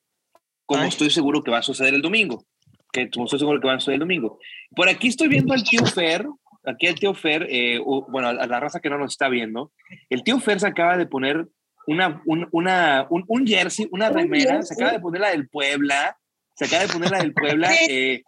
como 0.65 0.83
Ay. 0.83 0.89
estoy 0.89 1.11
seguro 1.11 1.43
que 1.43 1.51
va 1.51 1.59
a 1.59 1.63
suceder 1.63 1.95
el 1.95 2.03
domingo. 2.03 2.45
Que 2.93 3.11
como 3.11 3.27
estoy 3.27 3.41
seguro 3.41 3.61
que 3.61 3.67
va 3.67 3.75
a 3.75 3.81
suceder 3.81 3.97
el 3.97 4.01
domingo. 4.01 4.39
Por 4.75 4.89
aquí 4.89 5.09
estoy 5.09 5.29
viendo 5.29 5.53
al 5.53 5.65
tío 5.65 5.85
Fer, 5.85 6.27
aquí 6.67 6.87
el 6.87 6.97
tío 6.99 7.15
Fer, 7.15 7.47
eh, 7.51 7.79
u- 7.81 8.05
bueno, 8.09 8.29
a 8.29 8.47
la 8.47 8.61
raza 8.61 8.81
que 8.81 8.91
no 8.91 8.99
nos 8.99 9.13
está 9.13 9.29
viendo, 9.29 9.73
el 10.11 10.23
tío 10.23 10.39
Fer 10.41 10.61
se 10.61 10.67
acaba 10.67 10.97
de 10.97 11.07
poner 11.07 11.47
una, 11.87 12.21
un, 12.27 12.49
una, 12.53 13.07
un, 13.11 13.25
un 13.29 13.47
jersey, 13.47 13.89
una 13.93 14.09
Un 14.09 14.15
remera, 14.15 14.63
se 14.63 14.75
acaba 14.75 14.93
de 14.93 15.01
poner 15.01 15.21
la 15.21 15.31
del 15.31 15.49
Puebla, 15.49 16.19
se 16.57 16.65
acaba 16.65 16.83
de 16.83 16.93
poner 16.93 17.11
la 17.11 17.19
del 17.19 17.33
Puebla. 17.33 17.71
Eh, 17.89 18.23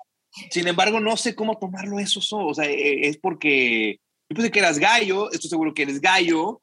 sin 0.51 0.69
embargo, 0.69 1.01
no 1.01 1.17
sé 1.17 1.35
cómo 1.35 1.59
tomarlo 1.59 1.99
eso, 1.99 2.21
o 2.39 2.55
sea, 2.55 2.67
eh, 2.67 3.09
es 3.09 3.17
porque 3.19 3.99
yo 4.29 4.35
pensé 4.37 4.51
que 4.51 4.59
eras 4.61 4.79
gallo, 4.79 5.31
estoy 5.33 5.49
seguro 5.51 5.73
que 5.75 5.83
eres 5.83 6.01
gallo, 6.01 6.61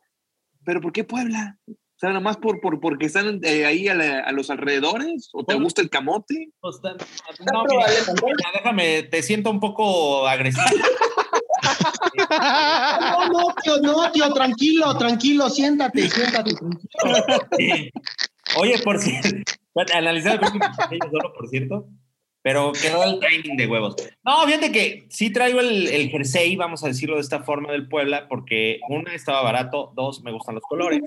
pero 0.64 0.80
¿por 0.82 0.94
qué 0.94 1.04
Puebla? 1.04 1.58
O 1.68 1.74
sea, 1.98 2.12
nomás 2.12 2.38
por, 2.38 2.62
por, 2.62 2.80
porque 2.80 3.08
están 3.08 3.40
eh, 3.44 3.66
ahí 3.66 3.88
a, 3.88 4.32
los 4.32 4.50
alrededores, 4.50 5.30
o 5.34 5.44
te 5.46 5.56
gusta 5.56 5.82
el 5.82 5.90
camote. 5.90 6.50
Pues, 6.62 6.80
no, 7.52 7.64
déjame, 8.54 9.04
te 9.04 9.24
siento 9.24 9.50
un 9.50 9.60
poco 9.60 10.28
agresivo. 10.28 10.64
no, 13.00 13.28
no, 13.30 13.56
tío, 13.64 13.78
no, 13.82 14.12
tío, 14.12 14.34
tranquilo, 14.34 14.98
tranquilo, 14.98 15.50
siéntate, 15.50 16.10
siéntate. 16.10 16.52
Oye, 18.58 18.80
por 18.84 19.00
cierto, 19.00 19.54
analizar 19.94 20.40
el 20.92 21.00
solo, 21.12 21.34
por 21.34 21.48
cierto, 21.50 21.88
pero 22.46 22.74
quedó 22.80 23.04
el 23.04 23.20
training 23.20 23.58
de 23.58 23.66
huevos. 23.66 23.96
No, 24.24 24.46
fíjate 24.46 24.72
que 24.72 25.08
sí 25.10 25.32
traigo 25.32 25.62
el, 25.62 25.88
el, 25.88 26.10
jersey, 26.10 26.56
vamos 26.56 26.84
a 26.84 26.88
decirlo 26.88 27.16
de 27.16 27.22
esta 27.22 27.42
forma, 27.42 27.72
del 27.72 27.90
Puebla, 27.90 28.28
porque 28.30 28.80
una 28.88 29.16
estaba 29.16 29.42
barato, 29.42 29.92
dos 29.96 30.22
me 30.22 30.32
gustan 30.32 30.54
los 30.54 30.64
colores. 30.64 31.02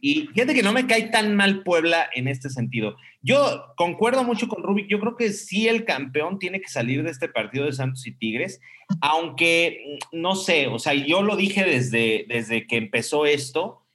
Y 0.00 0.26
fíjate 0.34 0.52
que 0.52 0.64
no 0.64 0.72
me 0.72 0.88
cae 0.88 1.02
tan 1.04 1.36
mal 1.36 1.62
Puebla 1.62 2.10
en 2.12 2.26
este 2.26 2.50
sentido. 2.50 2.96
Yo 3.22 3.66
concuerdo 3.76 4.24
mucho 4.24 4.48
con 4.48 4.64
Rubik. 4.64 4.88
Yo 4.88 4.98
creo 4.98 5.14
que 5.14 5.32
sí 5.32 5.68
el 5.68 5.84
campeón 5.84 6.40
tiene 6.40 6.60
que 6.60 6.68
salir 6.68 7.04
de 7.04 7.10
este 7.10 7.28
partido 7.28 7.66
de 7.66 7.72
Santos 7.72 8.04
y 8.08 8.16
Tigres, 8.16 8.60
aunque 9.00 9.98
no 10.10 10.34
sé, 10.34 10.66
o 10.66 10.80
sea, 10.80 10.94
yo 10.94 11.22
lo 11.22 11.36
dije 11.36 11.62
desde, 11.62 12.24
desde 12.26 12.66
que 12.66 12.76
empezó 12.76 13.26
esto. 13.26 13.86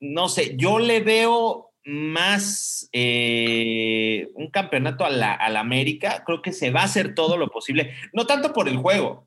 No 0.00 0.28
sé, 0.28 0.54
yo 0.58 0.78
le 0.80 1.00
veo 1.00 1.69
más 1.90 2.88
eh, 2.92 4.28
un 4.34 4.50
campeonato 4.50 5.04
a 5.04 5.10
la, 5.10 5.32
a 5.32 5.50
la 5.50 5.60
América. 5.60 6.22
Creo 6.24 6.42
que 6.42 6.52
se 6.52 6.70
va 6.70 6.82
a 6.82 6.84
hacer 6.84 7.14
todo 7.14 7.36
lo 7.36 7.48
posible, 7.48 7.94
no 8.12 8.26
tanto 8.26 8.52
por 8.52 8.68
el 8.68 8.76
juego, 8.76 9.26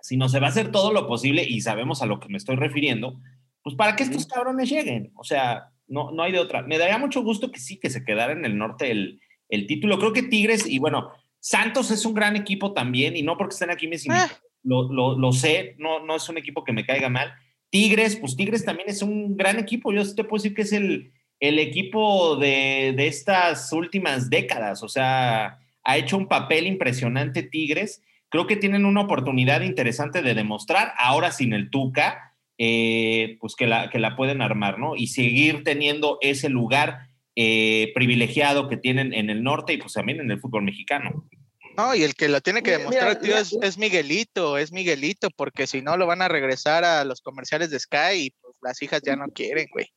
sino 0.00 0.28
se 0.28 0.40
va 0.40 0.46
a 0.46 0.50
hacer 0.50 0.70
todo 0.70 0.92
lo 0.92 1.06
posible 1.06 1.44
y 1.48 1.60
sabemos 1.60 2.02
a 2.02 2.06
lo 2.06 2.20
que 2.20 2.28
me 2.28 2.38
estoy 2.38 2.56
refiriendo 2.56 3.18
pues 3.66 3.74
para 3.74 3.96
que 3.96 4.04
estos 4.04 4.26
cabrones 4.26 4.70
lleguen. 4.70 5.10
O 5.16 5.24
sea, 5.24 5.72
no, 5.88 6.12
no 6.12 6.22
hay 6.22 6.30
de 6.30 6.38
otra. 6.38 6.62
Me 6.62 6.78
daría 6.78 6.98
mucho 6.98 7.24
gusto 7.24 7.50
que 7.50 7.58
sí, 7.58 7.80
que 7.80 7.90
se 7.90 8.04
quedara 8.04 8.30
en 8.30 8.44
el 8.44 8.56
norte 8.56 8.92
el, 8.92 9.20
el 9.48 9.66
título. 9.66 9.98
Creo 9.98 10.12
que 10.12 10.22
Tigres, 10.22 10.68
y 10.68 10.78
bueno, 10.78 11.10
Santos 11.40 11.90
es 11.90 12.06
un 12.06 12.14
gran 12.14 12.36
equipo 12.36 12.72
también, 12.74 13.16
y 13.16 13.22
no 13.22 13.36
porque 13.36 13.54
estén 13.54 13.70
aquí 13.70 13.88
me 13.88 13.96
ah. 14.10 14.30
lo, 14.62 14.92
lo, 14.92 15.18
lo, 15.18 15.32
sé, 15.32 15.74
no, 15.78 15.98
no 15.98 16.14
es 16.14 16.28
un 16.28 16.38
equipo 16.38 16.62
que 16.62 16.72
me 16.72 16.86
caiga 16.86 17.08
mal. 17.08 17.34
Tigres, 17.68 18.14
pues 18.14 18.36
Tigres 18.36 18.64
también 18.64 18.88
es 18.88 19.02
un 19.02 19.36
gran 19.36 19.58
equipo. 19.58 19.92
Yo 19.92 20.14
te 20.14 20.22
puedo 20.22 20.40
decir 20.40 20.54
que 20.54 20.62
es 20.62 20.72
el, 20.72 21.12
el 21.40 21.58
equipo 21.58 22.36
de, 22.36 22.94
de 22.96 23.06
estas 23.06 23.72
últimas 23.72 24.30
décadas. 24.30 24.82
O 24.82 24.88
sea, 24.88 25.58
ha 25.84 25.96
hecho 25.96 26.16
un 26.16 26.28
papel 26.28 26.66
impresionante 26.66 27.42
Tigres. 27.42 28.02
Creo 28.28 28.46
que 28.46 28.56
tienen 28.56 28.84
una 28.84 29.02
oportunidad 29.02 29.60
interesante 29.60 30.22
de 30.22 30.34
demostrar, 30.34 30.92
ahora 30.98 31.30
sin 31.30 31.52
el 31.52 31.70
Tuca, 31.70 32.34
eh, 32.58 33.36
pues 33.40 33.54
que 33.54 33.66
la, 33.66 33.90
que 33.90 33.98
la 33.98 34.16
pueden 34.16 34.42
armar, 34.42 34.78
¿no? 34.78 34.96
Y 34.96 35.08
seguir 35.08 35.62
teniendo 35.62 36.18
ese 36.22 36.48
lugar 36.48 37.08
eh, 37.36 37.92
privilegiado 37.94 38.68
que 38.68 38.78
tienen 38.78 39.12
en 39.12 39.30
el 39.30 39.42
norte 39.42 39.74
y 39.74 39.76
pues 39.76 39.92
también 39.92 40.20
en 40.20 40.30
el 40.30 40.40
fútbol 40.40 40.62
mexicano. 40.62 41.28
No, 41.76 41.94
y 41.94 42.02
el 42.02 42.14
que 42.14 42.28
lo 42.28 42.40
tiene 42.40 42.62
que 42.62 42.78
demostrar, 42.78 43.20
tío, 43.20 43.36
es, 43.36 43.76
Miguelito, 43.76 44.56
es 44.56 44.72
Miguelito, 44.72 45.28
porque 45.36 45.66
si 45.66 45.82
no 45.82 45.98
lo 45.98 46.06
van 46.06 46.22
a 46.22 46.28
regresar 46.28 46.84
a 46.84 47.04
los 47.04 47.20
comerciales 47.20 47.70
de 47.70 47.78
Sky 47.78 48.14
y 48.14 48.30
pues 48.30 48.56
las 48.62 48.80
hijas 48.80 49.02
ya 49.04 49.14
no 49.14 49.26
quieren, 49.26 49.66
güey. 49.70 49.92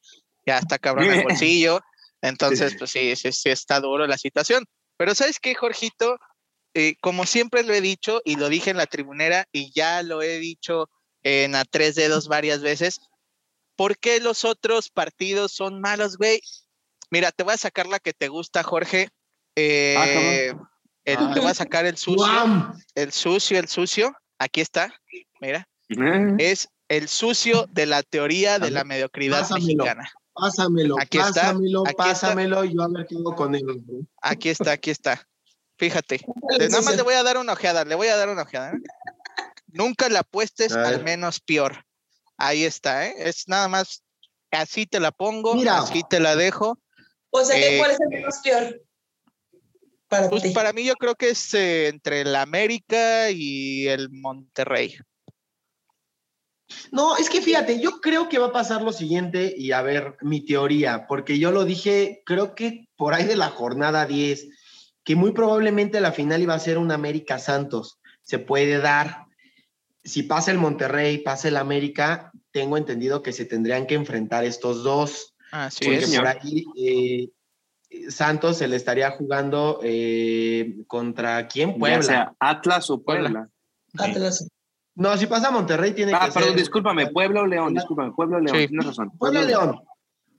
Ya 0.49 0.57
está 0.57 0.79
cabrón 0.79 1.11
el 1.11 1.23
bolsillo. 1.23 1.79
Entonces, 2.21 2.75
pues 2.77 2.89
sí, 2.89 3.15
sí, 3.15 3.31
sí, 3.31 3.49
está 3.49 3.79
duro 3.79 4.07
la 4.07 4.17
situación. 4.17 4.65
Pero 4.97 5.13
¿sabes 5.13 5.39
qué, 5.39 5.53
Jorgito? 5.53 6.17
Eh, 6.73 6.95
como 7.01 7.25
siempre 7.25 7.63
lo 7.63 7.73
he 7.73 7.81
dicho 7.81 8.21
y 8.25 8.35
lo 8.35 8.49
dije 8.49 8.71
en 8.71 8.77
la 8.77 8.87
tribunera 8.87 9.45
y 9.51 9.71
ya 9.73 10.01
lo 10.01 10.21
he 10.23 10.39
dicho 10.39 10.89
en 11.23 11.53
a 11.53 11.65
tres 11.65 11.93
dedos 11.93 12.27
varias 12.27 12.61
veces. 12.61 12.99
¿Por 13.75 13.97
qué 13.97 14.19
los 14.19 14.43
otros 14.43 14.89
partidos 14.89 15.51
son 15.51 15.81
malos, 15.81 16.17
güey? 16.17 16.41
Mira, 17.11 17.31
te 17.31 17.43
voy 17.43 17.53
a 17.53 17.57
sacar 17.57 17.85
la 17.85 17.99
que 17.99 18.13
te 18.13 18.27
gusta, 18.27 18.63
Jorge. 18.63 19.09
Eh, 19.55 20.53
ah, 21.15 21.31
te 21.33 21.39
voy 21.39 21.51
a 21.51 21.53
sacar 21.53 21.85
el 21.85 21.97
sucio. 21.97 22.73
El 22.95 23.11
sucio, 23.11 23.59
el 23.59 23.67
sucio. 23.67 24.15
Aquí 24.39 24.61
está. 24.61 24.91
Mira. 25.39 25.67
Es 26.39 26.69
el 26.87 27.07
sucio 27.07 27.67
de 27.71 27.85
la 27.85 28.03
teoría 28.03 28.57
de 28.57 28.71
la 28.71 28.83
mediocridad 28.83 29.47
mexicana. 29.51 30.11
Pásamelo, 30.39 30.95
aquí 30.99 31.17
pásamelo, 31.17 31.83
está, 31.85 32.03
pásamelo, 32.03 32.63
yo 32.63 32.81
a 32.81 32.87
ver 32.87 33.05
qué 33.07 33.15
hago 33.15 33.35
con 33.35 33.55
él. 33.55 33.65
Aquí 34.21 34.49
está, 34.49 34.71
aquí 34.73 34.89
está. 34.91 35.27
Fíjate. 35.77 36.21
Nada 36.59 36.81
más 36.81 36.95
le 36.95 37.01
voy 37.01 37.15
a 37.15 37.23
dar 37.23 37.37
una 37.37 37.53
ojeada, 37.53 37.85
le 37.85 37.95
voy 37.95 38.07
a 38.07 38.15
dar 38.15 38.29
una 38.29 38.43
ojeada. 38.43 38.71
¿eh? 38.71 38.79
Nunca 39.67 40.09
la 40.09 40.19
apuestes 40.19 40.73
al 40.73 41.03
menos 41.03 41.39
peor. 41.39 41.85
Ahí 42.37 42.63
está, 42.63 43.07
¿eh? 43.07 43.13
Es 43.17 43.47
nada 43.47 43.67
más, 43.67 44.03
así 44.51 44.85
te 44.85 44.99
la 44.99 45.11
pongo, 45.11 45.55
así 45.69 46.03
te 46.09 46.19
la 46.19 46.35
dejo. 46.35 46.79
O 47.31 47.43
sea, 47.43 47.55
¿cuál 47.77 47.91
es 47.91 47.99
el 47.99 48.07
menos 48.07 48.35
peor? 48.43 48.81
Para, 50.07 50.29
pues 50.29 50.51
para 50.53 50.73
mí 50.73 50.83
yo 50.85 50.95
creo 50.95 51.13
que 51.15 51.29
es 51.29 51.53
eh, 51.53 51.87
entre 51.87 52.21
el 52.21 52.35
América 52.35 53.29
y 53.29 53.87
el 53.87 54.09
Monterrey. 54.09 54.97
No, 56.91 57.17
es 57.17 57.29
que 57.29 57.41
fíjate, 57.41 57.79
yo 57.79 58.01
creo 58.01 58.29
que 58.29 58.39
va 58.39 58.47
a 58.47 58.51
pasar 58.51 58.81
lo 58.81 58.91
siguiente 58.91 59.53
y 59.55 59.71
a 59.71 59.81
ver 59.81 60.17
mi 60.21 60.45
teoría, 60.45 61.05
porque 61.07 61.37
yo 61.37 61.51
lo 61.51 61.65
dije, 61.65 62.21
creo 62.25 62.55
que 62.55 62.87
por 62.95 63.13
ahí 63.13 63.25
de 63.25 63.35
la 63.35 63.49
jornada 63.49 64.05
10, 64.05 64.47
que 65.03 65.15
muy 65.15 65.31
probablemente 65.31 66.01
la 66.01 66.11
final 66.11 66.41
iba 66.41 66.53
a 66.53 66.59
ser 66.59 66.77
un 66.77 66.91
América 66.91 67.39
Santos. 67.39 67.99
Se 68.21 68.39
puede 68.39 68.79
dar, 68.79 69.25
si 70.03 70.23
pasa 70.23 70.51
el 70.51 70.57
Monterrey, 70.57 71.19
pasa 71.19 71.47
el 71.47 71.57
América, 71.57 72.31
tengo 72.51 72.77
entendido 72.77 73.21
que 73.21 73.33
se 73.33 73.45
tendrían 73.45 73.85
que 73.85 73.95
enfrentar 73.95 74.43
estos 74.43 74.83
dos. 74.83 75.35
Ah, 75.51 75.69
sí, 75.71 75.85
porque 75.85 76.17
por 76.17 76.27
ahí 76.27 76.65
eh, 76.77 78.09
Santos 78.09 78.57
se 78.57 78.67
le 78.67 78.75
estaría 78.75 79.11
jugando 79.11 79.79
eh, 79.83 80.75
contra 80.87 81.47
quién? 81.47 81.77
Puebla. 81.77 82.03
sea 82.03 82.33
Atlas 82.39 82.89
o 82.89 83.01
Puebla. 83.01 83.49
Atlas. 83.97 84.47
No, 84.99 85.17
si 85.17 85.25
pasa 85.25 85.49
Monterrey 85.49 85.93
tiene 85.93 86.13
ah, 86.13 86.25
que 86.25 86.31
perdón, 86.31 86.55
discúlpame, 86.55 87.07
Puebla 87.07 87.41
o 87.41 87.47
León, 87.47 87.73
discúlpame, 87.73 88.11
Puebla 88.11 88.37
o 88.37 88.39
León, 88.41 88.67
tienes 88.67 88.85
razón. 88.85 89.11
Puebla, 89.17 89.41
León. 89.41 89.81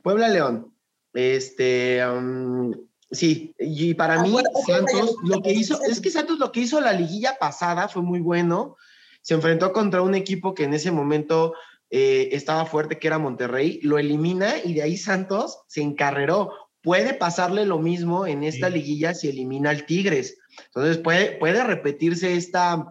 Puebla 0.02 0.28
León. 0.28 0.74
Este, 1.12 2.06
um, 2.06 2.72
sí, 3.10 3.54
y 3.58 3.94
para 3.94 4.22
mí 4.22 4.36
Santos 4.66 5.16
lo 5.24 5.42
que 5.42 5.52
hizo, 5.52 5.82
es 5.82 6.00
que 6.00 6.10
Santos 6.10 6.38
lo 6.38 6.52
que 6.52 6.60
hizo 6.60 6.80
la 6.80 6.92
liguilla 6.92 7.36
pasada 7.40 7.88
fue 7.88 8.02
muy 8.02 8.20
bueno 8.20 8.76
se 9.22 9.34
enfrentó 9.34 9.72
contra 9.72 10.02
un 10.02 10.14
equipo 10.14 10.54
que 10.54 10.64
en 10.64 10.74
ese 10.74 10.90
momento 10.90 11.54
eh, 11.90 12.28
estaba 12.32 12.66
fuerte, 12.66 12.98
que 12.98 13.08
era 13.08 13.18
Monterrey, 13.18 13.80
lo 13.82 13.98
elimina 13.98 14.54
y 14.64 14.74
de 14.74 14.82
ahí 14.82 14.96
Santos 14.96 15.60
se 15.66 15.82
encarreró. 15.82 16.52
Puede 16.82 17.12
pasarle 17.12 17.66
lo 17.66 17.78
mismo 17.78 18.26
en 18.26 18.42
esta 18.42 18.70
liguilla 18.70 19.12
si 19.12 19.28
elimina 19.28 19.70
al 19.70 19.84
Tigres. 19.84 20.38
Entonces 20.66 20.98
puede, 20.98 21.32
puede 21.32 21.62
repetirse 21.64 22.34
esta... 22.34 22.86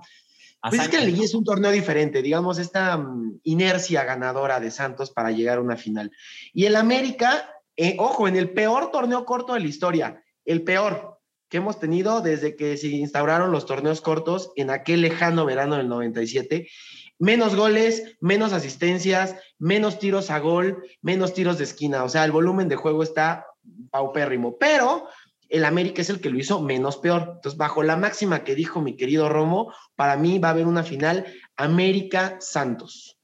Pues 0.61 0.81
es 0.81 0.89
que 0.89 0.97
la 0.97 1.05
liguilla 1.05 1.25
es 1.25 1.33
un 1.33 1.45
torneo 1.45 1.71
diferente, 1.71 2.21
digamos, 2.21 2.57
esta 2.57 2.97
mm, 2.97 3.39
inercia 3.43 4.03
ganadora 4.03 4.59
de 4.59 4.71
Santos 4.71 5.11
para 5.11 5.31
llegar 5.31 5.57
a 5.57 5.61
una 5.61 5.77
final. 5.77 6.11
Y 6.53 6.65
el 6.65 6.75
América, 6.75 7.49
eh, 7.77 7.95
ojo, 7.97 8.27
en 8.27 8.35
el 8.35 8.51
peor 8.51 8.91
torneo 8.91 9.25
corto 9.25 9.53
de 9.53 9.61
la 9.61 9.67
historia, 9.67 10.23
el 10.43 10.63
peor, 10.63 11.19
que 11.49 11.57
hemos 11.57 11.79
tenido 11.79 12.21
desde 12.21 12.55
que 12.55 12.77
se 12.77 12.87
instauraron 12.87 13.51
los 13.51 13.65
torneos 13.65 14.01
cortos 14.01 14.51
en 14.55 14.69
aquel 14.69 15.01
lejano 15.01 15.45
verano 15.45 15.77
del 15.77 15.87
97. 15.87 16.69
Menos 17.17 17.55
goles, 17.55 18.17
menos 18.21 18.53
asistencias, 18.53 19.35
menos 19.57 19.97
tiros 19.97 20.29
a 20.29 20.39
gol, 20.39 20.83
menos 21.01 21.33
tiros 21.33 21.57
de 21.57 21.63
esquina. 21.63 22.03
O 22.03 22.09
sea, 22.09 22.23
el 22.23 22.31
volumen 22.31 22.69
de 22.69 22.75
juego 22.75 23.01
está 23.01 23.47
paupérrimo. 23.89 24.57
Pero 24.57 25.07
el 25.49 25.65
América 25.65 26.01
es 26.01 26.09
el 26.09 26.21
que 26.21 26.29
lo 26.29 26.39
hizo 26.39 26.61
menos 26.61 26.97
peor. 26.97 27.33
Entonces, 27.35 27.57
bajo 27.57 27.83
la 27.83 27.97
máxima 27.97 28.43
que 28.43 28.55
dijo 28.55 28.81
mi 28.81 28.95
querido 28.95 29.29
Romo, 29.29 29.73
para 29.95 30.15
mí 30.15 30.39
va 30.39 30.49
a 30.49 30.51
haber 30.51 30.67
una 30.67 30.83
final 30.83 31.25
América-Santos. 31.55 33.17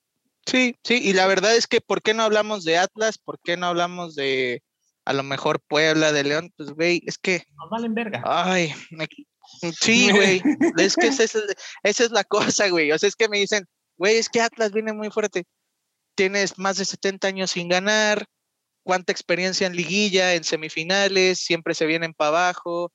Sí, 0.45 0.75
sí, 0.83 0.99
y 1.01 1.13
la 1.13 1.27
verdad 1.27 1.55
es 1.55 1.67
que, 1.67 1.81
¿por 1.81 2.01
qué 2.01 2.13
no 2.13 2.23
hablamos 2.23 2.63
de 2.63 2.77
Atlas? 2.77 3.17
¿Por 3.17 3.39
qué 3.43 3.57
no 3.57 3.67
hablamos 3.67 4.15
de, 4.15 4.61
a 5.05 5.13
lo 5.13 5.23
mejor 5.23 5.61
Puebla 5.61 6.11
de 6.11 6.23
León, 6.23 6.51
pues 6.57 6.71
güey, 6.71 7.01
es 7.05 7.17
que... 7.17 7.43
Nos 7.57 7.69
valen 7.69 7.93
verga. 7.93 8.23
Ay, 8.25 8.73
sí, 9.79 10.11
güey, 10.11 10.41
es 10.77 10.95
que 10.95 11.07
esa, 11.07 11.23
esa, 11.23 12.03
es 12.03 12.11
la 12.11 12.23
cosa, 12.23 12.67
güey, 12.69 12.91
o 12.91 12.97
sea, 12.97 13.07
es 13.07 13.15
que 13.15 13.29
me 13.29 13.38
dicen, 13.38 13.65
güey, 13.97 14.17
es 14.17 14.29
que 14.29 14.41
Atlas 14.41 14.71
viene 14.71 14.93
muy 14.93 15.11
fuerte, 15.11 15.45
tienes 16.15 16.57
más 16.57 16.77
de 16.77 16.85
70 16.85 17.27
años 17.27 17.51
sin 17.51 17.69
ganar, 17.69 18.25
cuánta 18.86 19.12
experiencia 19.12 19.65
en 19.65 19.76
liguilla, 19.76 20.36
en 20.36 20.43
semifinales, 20.43 21.39
siempre 21.39 21.74
se 21.74 21.88
vienen 21.88 22.13
para 22.13 22.30
abajo. 22.30 22.93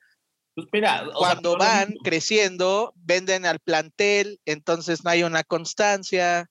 Pues 0.54 0.68
mira, 0.72 1.04
cuando 1.14 1.58
van 1.58 1.94
creciendo, 2.04 2.92
venden 2.94 3.44
al 3.44 3.58
plantel, 3.58 4.40
entonces 4.44 5.04
no 5.04 5.10
hay 5.10 5.24
una 5.24 5.42
constancia. 5.42 6.48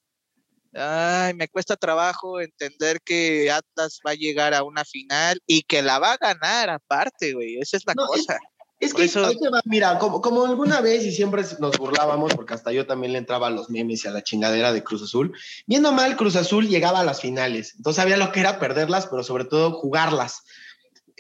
Ay, 0.73 1.33
me 1.35 1.47
cuesta 1.47 1.77
trabajo 1.77 2.41
entender 2.41 2.99
que 3.03 3.49
Atlas 3.49 3.99
va 4.05 4.11
a 4.11 4.15
llegar 4.15 4.53
a 4.53 4.63
una 4.63 4.83
final 4.83 5.41
y 5.47 5.63
que 5.63 5.81
la 5.81 5.99
va 5.99 6.13
a 6.13 6.17
ganar 6.17 6.69
aparte, 6.69 7.33
güey. 7.33 7.59
Esa 7.59 7.77
es 7.77 7.83
la 7.87 7.95
cosa. 7.95 8.37
Es 8.79 8.93
que 8.93 9.03
eso... 9.03 9.29
mira, 9.65 9.99
como, 9.99 10.21
como, 10.21 10.45
alguna 10.45 10.79
vez 10.79 11.05
y 11.05 11.11
siempre 11.11 11.43
nos 11.59 11.77
burlábamos, 11.77 12.33
porque 12.33 12.53
hasta 12.53 12.71
yo 12.71 12.85
también 12.85 13.11
le 13.11 13.19
entraba 13.19 13.47
a 13.47 13.51
los 13.51 13.69
memes 13.69 14.05
y 14.05 14.07
a 14.07 14.11
la 14.11 14.23
chingadera 14.23 14.71
de 14.71 14.83
Cruz 14.83 15.03
Azul, 15.03 15.33
viendo 15.67 15.91
mal, 15.91 16.15
Cruz 16.15 16.37
Azul 16.37 16.67
llegaba 16.67 17.01
a 17.01 17.03
las 17.03 17.19
finales, 17.19 17.73
entonces 17.75 18.01
sabía 18.01 18.15
lo 18.15 18.31
que 18.31 18.39
era 18.39 18.57
perderlas, 18.57 19.07
pero 19.07 19.23
sobre 19.23 19.45
todo 19.45 19.73
jugarlas. 19.73 20.43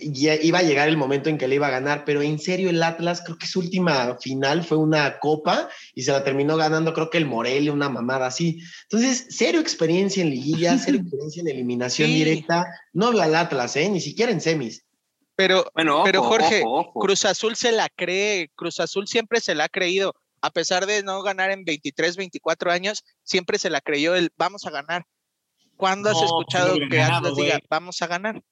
Y 0.01 0.29
iba 0.29 0.59
a 0.59 0.63
llegar 0.63 0.87
el 0.87 0.95
momento 0.95 1.29
en 1.29 1.37
que 1.37 1.49
le 1.49 1.55
iba 1.55 1.67
a 1.67 1.71
ganar, 1.71 2.05
pero 2.05 2.21
en 2.21 2.39
serio 2.39 2.69
el 2.69 2.81
Atlas, 2.81 3.21
creo 3.21 3.37
que 3.37 3.47
su 3.47 3.59
última 3.59 4.17
final 4.21 4.63
fue 4.63 4.77
una 4.77 5.19
copa 5.19 5.67
y 5.93 6.03
se 6.03 6.13
la 6.13 6.23
terminó 6.23 6.55
ganando, 6.55 6.93
creo 6.93 7.09
que 7.09 7.17
el 7.17 7.25
Morelia, 7.25 7.73
una 7.73 7.89
mamada 7.89 8.27
así. 8.27 8.61
Entonces, 8.83 9.27
cero 9.29 9.59
experiencia 9.59 10.23
en 10.23 10.29
liguilla, 10.29 10.77
cero 10.77 10.97
experiencia 11.01 11.41
en 11.41 11.49
eliminación 11.49 12.09
directa. 12.09 12.65
No 12.93 13.11
veo 13.11 13.21
al 13.21 13.35
Atlas, 13.35 13.75
¿eh? 13.75 13.89
ni 13.89 13.99
siquiera 13.99 14.31
en 14.31 14.39
semis. 14.39 14.85
Pero, 15.39 15.71
bueno, 15.73 16.01
pero 16.03 16.21
Jorge, 16.21 16.65
Cruz 16.95 17.23
Azul 17.23 17.55
se 17.55 17.71
la 17.71 17.87
cree, 17.87 18.51
Cruz 18.55 18.81
Azul 18.81 19.07
siempre 19.07 19.39
se 19.39 19.55
la 19.55 19.63
ha 19.63 19.69
creído, 19.69 20.13
a 20.41 20.49
pesar 20.49 20.85
de 20.85 21.01
no 21.01 21.23
ganar 21.23 21.49
en 21.51 21.63
23, 21.63 22.17
24 22.17 22.73
años, 22.73 23.05
siempre 23.23 23.57
se 23.57 23.69
la 23.69 23.79
creyó 23.79 24.15
el 24.15 24.33
vamos 24.37 24.65
a 24.65 24.69
ganar. 24.69 25.05
¿Cuándo 25.77 26.09
has 26.09 26.17
pues, 26.17 26.25
escuchado 26.25 26.75
que 26.89 27.01
Atlas 27.01 27.37
diga 27.37 27.57
vamos 27.69 28.01
a 28.01 28.07
ganar? 28.07 28.43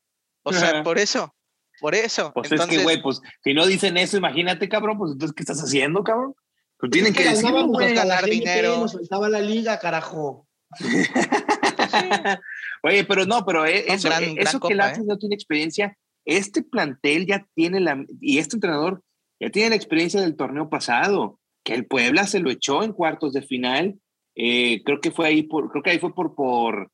O 0.44 0.54
sea, 0.54 0.82
por 0.82 0.98
eso, 0.98 1.36
por 1.82 1.94
eso. 1.94 2.32
Pues 2.34 2.54
es 2.54 2.66
que, 2.68 2.82
güey, 2.82 3.02
pues 3.02 3.20
si 3.44 3.54
no 3.54 3.66
dicen 3.66 3.98
eso, 3.98 4.16
imagínate, 4.16 4.70
cabrón, 4.70 4.98
pues 4.98 5.12
entonces, 5.12 5.36
¿qué 5.36 5.44
estás 5.44 5.60
haciendo, 5.60 6.06
cabrón? 6.06 6.36
Pues 6.80 6.90
tienen 6.90 7.14
que, 7.14 7.26
decir, 7.26 7.52
ganar 7.96 8.24
dinero. 8.24 8.78
Nos 8.78 8.94
faltaba 8.94 9.28
la 9.28 9.42
liga, 9.42 9.78
carajo. 9.78 10.48
Oye, 12.84 13.04
pero 13.04 13.26
no, 13.26 13.46
pero 13.46 13.66
e, 13.66 13.92
eso, 13.92 14.08
eso 14.10 14.60
que 14.62 14.72
el 14.72 14.80
Atlas 14.80 15.00
¿eh? 15.00 15.06
no 15.06 15.18
tiene 15.18 15.36
experiencia, 15.36 15.98
este 16.28 16.62
plantel 16.62 17.26
ya 17.26 17.48
tiene 17.56 17.80
la, 17.80 18.06
y 18.20 18.38
este 18.38 18.58
entrenador 18.58 19.02
ya 19.40 19.50
tiene 19.50 19.70
la 19.70 19.76
experiencia 19.76 20.20
del 20.20 20.36
torneo 20.36 20.70
pasado, 20.70 21.40
que 21.64 21.74
el 21.74 21.86
Puebla 21.88 22.28
se 22.28 22.40
lo 22.40 22.52
echó 22.52 22.84
en 22.84 22.92
cuartos 22.92 23.34
de 23.34 23.42
final. 23.42 23.96
Eh, 24.36 24.84
creo 24.84 25.00
que 25.00 25.12
fue 25.12 25.28
ahí 25.28 25.44
por, 25.44 25.72
creo 25.72 25.82
que 25.82 25.92
ahí 25.92 26.00
fue 26.00 26.14
por, 26.14 26.36
por, 26.36 26.92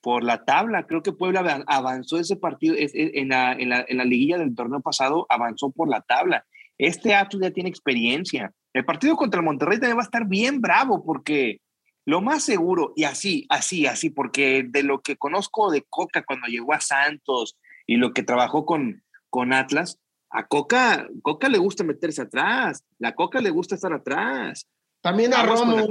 por 0.00 0.24
la 0.24 0.44
tabla. 0.44 0.86
Creo 0.86 1.02
que 1.02 1.12
Puebla 1.12 1.64
avanzó 1.66 2.18
ese 2.18 2.36
partido 2.36 2.74
en 2.76 3.28
la, 3.28 3.52
en, 3.52 3.68
la, 3.68 3.84
en 3.86 3.96
la 3.98 4.04
liguilla 4.04 4.38
del 4.38 4.54
torneo 4.54 4.80
pasado, 4.80 5.26
avanzó 5.28 5.70
por 5.70 5.88
la 5.88 6.00
tabla. 6.00 6.44
Este 6.76 7.14
Atlas 7.14 7.40
ya 7.40 7.50
tiene 7.52 7.70
experiencia. 7.70 8.52
El 8.72 8.84
partido 8.84 9.16
contra 9.16 9.40
el 9.40 9.46
Monterrey 9.46 9.78
también 9.78 9.98
va 9.98 10.02
a 10.02 10.04
estar 10.04 10.26
bien 10.26 10.60
bravo 10.60 11.04
porque 11.04 11.60
lo 12.04 12.20
más 12.20 12.42
seguro, 12.42 12.92
y 12.96 13.04
así, 13.04 13.46
así, 13.48 13.86
así, 13.86 14.10
porque 14.10 14.64
de 14.68 14.82
lo 14.82 15.02
que 15.02 15.16
conozco 15.16 15.70
de 15.70 15.84
Coca 15.88 16.24
cuando 16.24 16.48
llegó 16.48 16.72
a 16.72 16.80
Santos, 16.80 17.56
y 17.86 17.96
lo 17.96 18.12
que 18.12 18.22
trabajó 18.22 18.66
con, 18.66 19.02
con 19.30 19.52
Atlas, 19.52 19.98
a 20.30 20.46
Coca, 20.46 21.08
Coca 21.22 21.48
le 21.48 21.58
gusta 21.58 21.84
meterse 21.84 22.22
atrás, 22.22 22.84
la 22.98 23.14
Coca 23.14 23.40
le 23.40 23.50
gusta 23.50 23.74
estar 23.74 23.92
atrás. 23.92 24.66
También 25.02 25.34
a 25.34 25.42
Romo. 25.42 25.86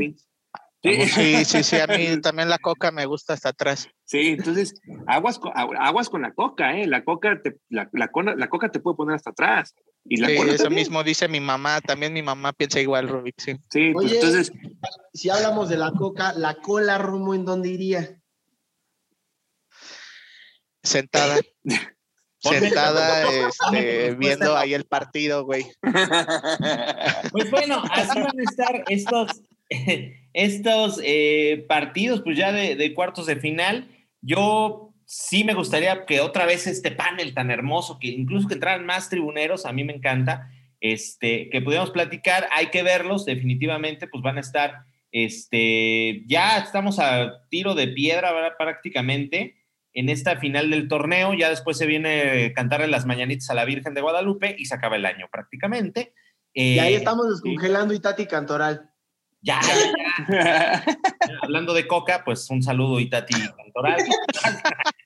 Sí. 0.83 1.45
sí, 1.45 1.63
sí, 1.63 1.75
a 1.75 1.85
mí 1.85 2.19
también 2.23 2.49
la 2.49 2.57
coca 2.57 2.91
me 2.91 3.05
gusta 3.05 3.33
hasta 3.33 3.49
atrás. 3.49 3.87
Sí, 4.03 4.29
entonces, 4.29 4.73
aguas 5.05 5.37
con, 5.37 5.51
aguas 5.55 6.09
con 6.09 6.23
la 6.23 6.33
coca, 6.33 6.75
¿eh? 6.75 6.87
La 6.87 7.03
coca, 7.03 7.39
te, 7.41 7.57
la, 7.69 7.87
la, 7.93 8.09
la 8.35 8.49
coca 8.49 8.69
te 8.71 8.79
puede 8.79 8.97
poner 8.97 9.15
hasta 9.15 9.29
atrás. 9.29 9.75
Y 10.05 10.17
la 10.17 10.27
sí, 10.27 10.37
eso 10.49 10.71
mismo 10.71 11.03
dice 11.03 11.27
mi 11.27 11.39
mamá, 11.39 11.81
también 11.81 12.13
mi 12.13 12.23
mamá 12.23 12.53
piensa 12.53 12.79
igual, 12.79 13.07
Rubik, 13.07 13.35
sí. 13.37 13.55
Sí, 13.69 13.91
pues 13.93 14.11
entonces... 14.11 14.51
Si 15.13 15.29
hablamos 15.29 15.69
de 15.69 15.77
la 15.77 15.91
coca, 15.91 16.33
¿la 16.33 16.55
cola, 16.55 16.97
Romo, 16.97 17.35
en 17.35 17.45
dónde 17.45 17.69
iría? 17.69 18.20
Sentada. 20.83 21.37
sentada 22.41 23.23
este, 23.47 24.15
viendo 24.15 24.57
ahí 24.57 24.73
el 24.73 24.85
partido, 24.85 25.45
güey. 25.45 25.65
Pues 27.31 27.49
bueno, 27.49 27.81
así 27.91 28.19
van 28.19 28.39
a 28.39 28.43
estar 28.43 28.83
estos, 28.89 29.41
estos 30.33 30.99
eh, 31.03 31.65
partidos, 31.67 32.21
pues 32.21 32.37
ya 32.37 32.51
de, 32.51 32.93
cuartos 32.93 33.25
de 33.25 33.37
final. 33.37 33.87
Yo 34.21 34.93
sí 35.05 35.43
me 35.43 35.53
gustaría 35.53 36.05
que 36.05 36.19
otra 36.19 36.45
vez 36.45 36.67
este 36.67 36.91
panel 36.91 37.33
tan 37.33 37.51
hermoso, 37.51 37.99
que 37.99 38.07
incluso 38.07 38.47
que 38.47 38.55
entraran 38.55 38.85
más 38.85 39.09
tribuneros, 39.09 39.65
a 39.65 39.71
mí 39.71 39.83
me 39.83 39.93
encanta, 39.93 40.49
este, 40.79 41.49
que 41.49 41.61
pudiéramos 41.61 41.91
platicar, 41.91 42.47
hay 42.51 42.67
que 42.67 42.83
verlos, 42.83 43.25
definitivamente, 43.25 44.07
pues 44.07 44.23
van 44.23 44.37
a 44.37 44.41
estar, 44.41 44.83
este, 45.11 46.23
ya 46.27 46.57
estamos 46.57 46.99
a 46.99 47.45
tiro 47.49 47.75
de 47.75 47.87
piedra 47.87 48.55
prácticamente 48.57 49.60
en 49.93 50.09
esta 50.09 50.37
final 50.37 50.69
del 50.69 50.87
torneo. 50.87 51.33
Ya 51.33 51.49
después 51.49 51.77
se 51.77 51.85
viene 51.85 52.53
cantarle 52.53 52.87
las 52.87 53.05
mañanitas 53.05 53.49
a 53.49 53.53
la 53.53 53.65
Virgen 53.65 53.93
de 53.93 54.01
Guadalupe 54.01 54.55
y 54.57 54.65
se 54.65 54.75
acaba 54.75 54.95
el 54.95 55.05
año 55.05 55.27
prácticamente. 55.31 56.13
y 56.53 56.79
ahí 56.79 56.93
eh, 56.93 56.97
estamos 56.97 57.29
descongelando 57.29 57.93
Itati 57.93 58.25
Cantoral. 58.25 58.89
Ya, 59.43 59.59
ya, 60.29 60.85
Hablando 61.41 61.73
de 61.73 61.87
coca, 61.87 62.23
pues 62.23 62.47
un 62.49 62.61
saludo 62.61 62.99
Itati 62.99 63.33
Cantoral. 63.33 63.97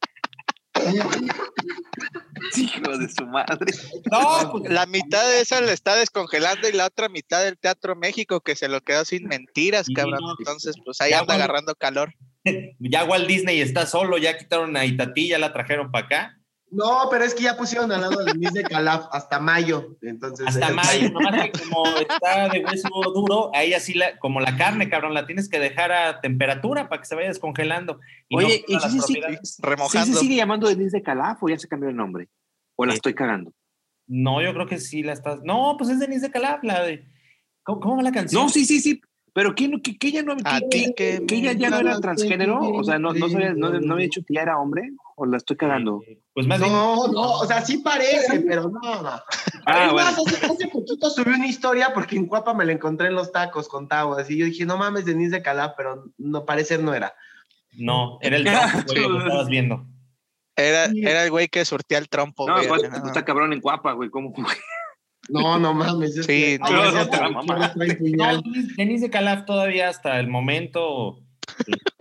Hijo 2.57 2.97
de 2.97 3.09
su 3.09 3.25
madre. 3.25 3.73
No, 4.11 4.51
pues, 4.51 4.71
la 4.71 4.85
mitad 4.85 5.23
de 5.29 5.41
esa 5.41 5.61
le 5.61 5.71
está 5.71 5.95
descongelando 5.95 6.67
y 6.67 6.73
la 6.73 6.87
otra 6.87 7.09
mitad 7.09 7.43
del 7.43 7.57
Teatro 7.57 7.95
México 7.95 8.41
que 8.41 8.55
se 8.55 8.67
lo 8.67 8.81
quedó 8.81 9.05
sin 9.05 9.27
mentiras, 9.27 9.87
cabrón. 9.95 10.19
Entonces, 10.39 10.75
pues 10.83 10.99
ahí 11.01 11.13
anda 11.13 11.35
agarrando 11.35 11.75
calor. 11.75 12.13
ya 12.79 13.03
Walt 13.03 13.27
Disney 13.27 13.61
está 13.61 13.85
solo, 13.85 14.17
ya 14.17 14.37
quitaron 14.37 14.77
a 14.77 14.85
Itatí, 14.85 15.29
ya 15.29 15.39
la 15.39 15.53
trajeron 15.53 15.91
para 15.91 16.05
acá. 16.05 16.41
No, 16.71 17.07
pero 17.09 17.23
es 17.23 17.33
que 17.33 17.43
ya 17.43 17.55
pusieron 17.55 17.91
al 17.91 18.01
lado 18.01 18.23
de 18.25 18.33
Miss 18.33 18.51
de 18.51 18.63
Calaf 18.63 19.05
hasta 19.11 19.39
mayo. 19.39 19.97
Entonces, 20.01 20.47
hasta 20.47 20.71
mayo, 20.71 21.09
nomás 21.11 21.49
que 21.49 21.51
como 21.51 21.85
está 21.97 22.49
de 22.49 22.65
hueso 22.65 22.89
duro, 23.13 23.51
ahí 23.53 23.73
así 23.73 23.93
la, 23.93 24.17
como 24.17 24.41
la 24.41 24.57
carne, 24.57 24.89
cabrón, 24.89 25.13
la 25.13 25.25
tienes 25.25 25.47
que 25.47 25.59
dejar 25.59 25.91
a 25.91 26.19
temperatura 26.21 26.89
para 26.89 27.01
que 27.01 27.07
se 27.07 27.15
vaya 27.15 27.29
descongelando. 27.29 27.99
Oye, 28.31 28.65
¿y 28.67 28.79
sí, 28.79 28.99
sí, 28.99 29.21
remojando. 29.59 30.05
¿Sí 30.05 30.19
sigue 30.19 30.35
llamando 30.35 30.67
Denise 30.67 30.97
de 30.97 31.03
Calaf 31.03 31.41
o 31.41 31.49
ya 31.49 31.57
se 31.57 31.67
cambió 31.67 31.89
el 31.89 31.95
nombre? 31.95 32.27
¿O 32.75 32.85
la 32.85 32.93
estoy 32.93 33.13
cagando? 33.13 33.53
No, 34.07 34.41
yo 34.41 34.53
creo 34.53 34.67
que 34.67 34.79
sí 34.79 35.01
la 35.01 35.13
estás. 35.13 35.41
No, 35.43 35.75
pues 35.77 35.91
es 35.91 35.99
Denise 35.99 36.27
de 36.27 36.31
Calaf, 36.31 36.63
la 36.63 36.83
de. 36.83 37.05
¿Cómo, 37.63 37.79
cómo 37.79 37.97
va 37.97 38.03
la 38.03 38.11
canción? 38.11 38.43
No, 38.43 38.49
sí, 38.49 38.65
sí, 38.65 38.81
sí. 38.81 39.01
Pero 39.35 39.53
¿quién, 39.53 39.81
que, 39.81 39.97
que 39.97 40.07
ella 40.07 40.23
no, 40.23 40.37
que, 40.71 40.93
que, 40.95 41.35
ella 41.35 41.51
ya 41.51 41.69
no 41.69 41.79
era 41.79 41.99
transgénero, 41.99 42.57
o 42.57 42.81
sea, 42.85 42.97
no, 42.99 43.11
no, 43.11 43.27
sabía, 43.27 43.53
no, 43.53 43.69
no, 43.69 43.93
había 43.93 44.05
dicho 44.05 44.21
que 44.25 44.35
ya 44.35 44.43
era 44.43 44.57
hombre, 44.57 44.93
o 45.17 45.25
la 45.25 45.35
estoy 45.35 45.57
cagando. 45.57 46.01
Pues 46.33 46.47
más 46.47 46.57
no, 46.61 47.09
no, 47.09 47.31
o 47.33 47.45
sea, 47.45 47.59
sí 47.59 47.79
parece, 47.79 48.39
pero 48.47 48.69
no, 48.69 49.01
no. 49.01 49.09
Ah, 49.65 49.89
bueno. 49.91 50.07
hace, 50.07 50.45
hace, 50.45 50.67
poquito 50.69 51.09
subí 51.09 51.31
una 51.31 51.47
historia 51.47 51.91
porque 51.93 52.15
en 52.15 52.27
Cuapa 52.27 52.53
me 52.53 52.63
la 52.63 52.71
encontré 52.71 53.09
en 53.09 53.15
los 53.15 53.33
tacos 53.33 53.67
con 53.67 53.89
Tavo, 53.89 54.15
así 54.15 54.37
yo 54.37 54.45
dije, 54.45 54.65
no 54.65 54.77
mames, 54.77 55.03
Denise 55.03 55.35
de 55.35 55.41
Calá, 55.41 55.75
pero 55.75 56.05
no 56.17 56.45
parecer 56.45 56.81
no 56.81 56.93
era. 56.93 57.13
No, 57.73 58.17
era 58.21 58.37
el 58.37 58.43
trompo, 58.45 58.83
güey, 58.87 59.09
lo 59.09 59.19
estabas 59.19 59.49
viendo. 59.49 59.85
Era, 60.55 60.85
era 60.85 61.25
el 61.25 61.31
güey 61.31 61.49
que 61.49 61.65
surtía 61.65 61.97
el 61.97 62.07
trompo, 62.07 62.47
no, 62.47 62.55
güey. 62.55 62.69
Pues, 62.69 62.83
está 62.83 63.25
cabrón 63.25 63.51
en 63.51 63.59
Cuapa, 63.59 63.91
güey, 63.91 64.09
¿cómo? 64.09 64.33
No, 65.29 65.59
no 65.59 65.73
mames. 65.73 66.17
Es 66.17 66.25
sí, 66.25 66.57
no, 66.59 66.93
no, 68.33 68.43
Denis 68.77 69.01
de 69.01 69.09
Calaf 69.09 69.45
todavía 69.45 69.89
hasta 69.89 70.19
el 70.19 70.27
momento. 70.27 71.19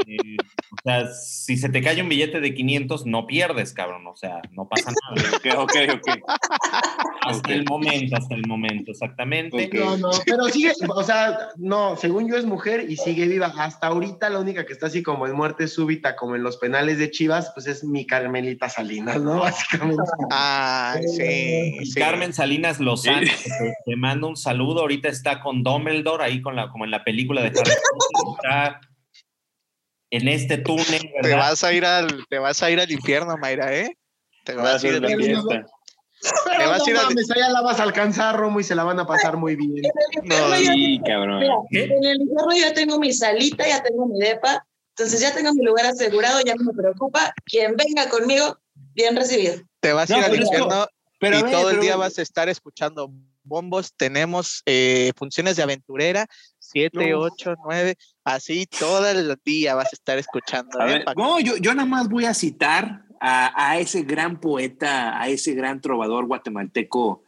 Eh, 0.06 0.36
o 0.38 0.76
sea, 0.82 1.06
si 1.12 1.56
se 1.56 1.68
te 1.68 1.82
cae 1.82 2.02
un 2.02 2.08
billete 2.08 2.40
de 2.40 2.54
500, 2.54 3.06
no 3.06 3.26
pierdes, 3.26 3.72
cabrón. 3.72 4.06
O 4.06 4.16
sea, 4.16 4.42
no 4.52 4.68
pasa 4.68 4.92
nada. 4.92 5.36
ok, 5.36 5.46
ok, 5.58 5.76
ok. 5.94 6.18
Hasta 7.26 7.54
el 7.54 7.64
momento, 7.64 8.16
hasta 8.16 8.34
el 8.34 8.46
momento, 8.46 8.90
exactamente. 8.90 9.70
No, 9.72 9.96
no, 9.96 10.10
pero 10.26 10.44
sigue, 10.48 10.72
o 10.94 11.02
sea, 11.02 11.38
no, 11.56 11.96
según 11.96 12.28
yo 12.28 12.36
es 12.36 12.44
mujer 12.44 12.84
y 12.88 12.96
sigue 12.96 13.26
viva. 13.26 13.50
Hasta 13.56 13.86
ahorita 13.86 14.28
la 14.28 14.40
única 14.40 14.66
que 14.66 14.74
está 14.74 14.88
así 14.88 15.02
como 15.02 15.26
en 15.26 15.34
muerte 15.34 15.66
súbita, 15.68 16.16
como 16.16 16.36
en 16.36 16.42
los 16.42 16.58
penales 16.58 16.98
de 16.98 17.10
Chivas, 17.10 17.50
pues 17.54 17.66
es 17.66 17.82
mi 17.82 18.06
Carmelita 18.06 18.68
Salinas, 18.68 19.22
¿no? 19.22 19.38
Básicamente. 19.40 20.02
Ah, 20.30 20.98
sí. 21.16 21.78
Carmen 21.94 22.34
Salinas 22.34 22.78
Lozano, 22.78 23.26
te, 23.26 23.72
te, 23.86 23.96
mando 23.96 24.28
un 24.28 24.36
saludo. 24.36 24.80
Ahorita 24.80 25.08
está 25.08 25.40
con 25.40 25.62
Dumbledore, 25.62 26.24
ahí 26.24 26.42
con 26.42 26.56
la, 26.56 26.68
como 26.68 26.84
en 26.84 26.90
la 26.90 27.04
película 27.04 27.40
de 27.40 27.48
Harry 27.48 27.72
Potter 28.22 28.76
en 30.16 30.28
este 30.28 30.58
túnel. 30.58 31.10
Te 31.22 31.34
vas 31.34 31.64
a 31.64 31.72
ir 31.72 31.84
al, 31.84 32.24
te 32.28 32.38
vas 32.38 32.62
a 32.62 32.70
ir 32.70 32.80
al 32.80 32.90
infierno, 32.90 33.36
Mayra, 33.36 33.74
¿eh? 33.74 33.96
Te 34.44 34.54
vas, 34.54 34.82
a 34.84 34.88
ir 34.88 34.94
al 34.94 35.10
infierno. 35.10 35.48
Te 35.48 36.66
vas 36.66 36.86
a 36.86 36.90
ir 36.90 36.96
mames, 36.96 37.30
allá 37.30 37.48
la 37.50 37.62
vas 37.62 37.80
a 37.80 37.82
alcanzar, 37.82 38.36
Romo, 38.36 38.60
y 38.60 38.64
se 38.64 38.74
la 38.74 38.84
van 38.84 39.00
a 39.00 39.06
pasar 39.06 39.36
muy 39.36 39.56
bien. 39.56 39.82
No, 40.22 40.56
sí, 40.56 41.00
cabrón. 41.04 41.42
en 41.70 42.04
el 42.04 42.20
infierno 42.20 42.56
ya 42.56 42.72
tengo 42.72 42.98
mi 42.98 43.12
salita, 43.12 43.66
ya 43.66 43.82
tengo 43.82 44.06
mi 44.06 44.20
depa, 44.20 44.64
entonces 44.90 45.20
ya 45.20 45.34
tengo 45.34 45.52
mi 45.52 45.64
lugar 45.64 45.86
asegurado, 45.86 46.40
ya 46.44 46.54
no 46.54 46.64
me 46.64 46.72
preocupa. 46.72 47.34
Quien 47.44 47.74
venga 47.76 48.08
conmigo, 48.08 48.58
bien 48.94 49.16
recibido. 49.16 49.56
Te 49.80 49.92
vas 49.92 50.10
a 50.10 50.18
ir 50.18 50.24
al 50.24 50.36
infierno 50.36 50.86
pero 51.18 51.38
y 51.38 51.50
todo 51.50 51.70
el 51.70 51.80
día 51.80 51.96
vas 51.96 52.18
a 52.18 52.22
estar 52.22 52.48
escuchando 52.48 53.10
bombos. 53.42 53.94
Tenemos 53.94 54.62
eh, 54.66 55.12
funciones 55.16 55.56
de 55.56 55.62
aventurera 55.62 56.26
7, 56.74 57.14
8, 57.14 57.54
9, 57.64 57.96
así 58.24 58.66
todo 58.66 59.08
el 59.08 59.38
día 59.44 59.76
vas 59.76 59.92
a 59.92 59.96
estar 59.96 60.18
escuchando. 60.18 60.78
¿eh? 60.86 61.04
no, 61.16 61.38
yo, 61.38 61.56
yo 61.56 61.72
nada 61.72 61.88
más 61.88 62.08
voy 62.08 62.24
a 62.24 62.34
citar 62.34 63.04
a, 63.20 63.70
a, 63.70 63.78
ese 63.78 64.02
gran 64.02 64.40
poeta, 64.40 65.20
a 65.20 65.28
ese 65.28 65.54
gran 65.54 65.80
trovador 65.80 66.26
guatemalteco, 66.26 67.22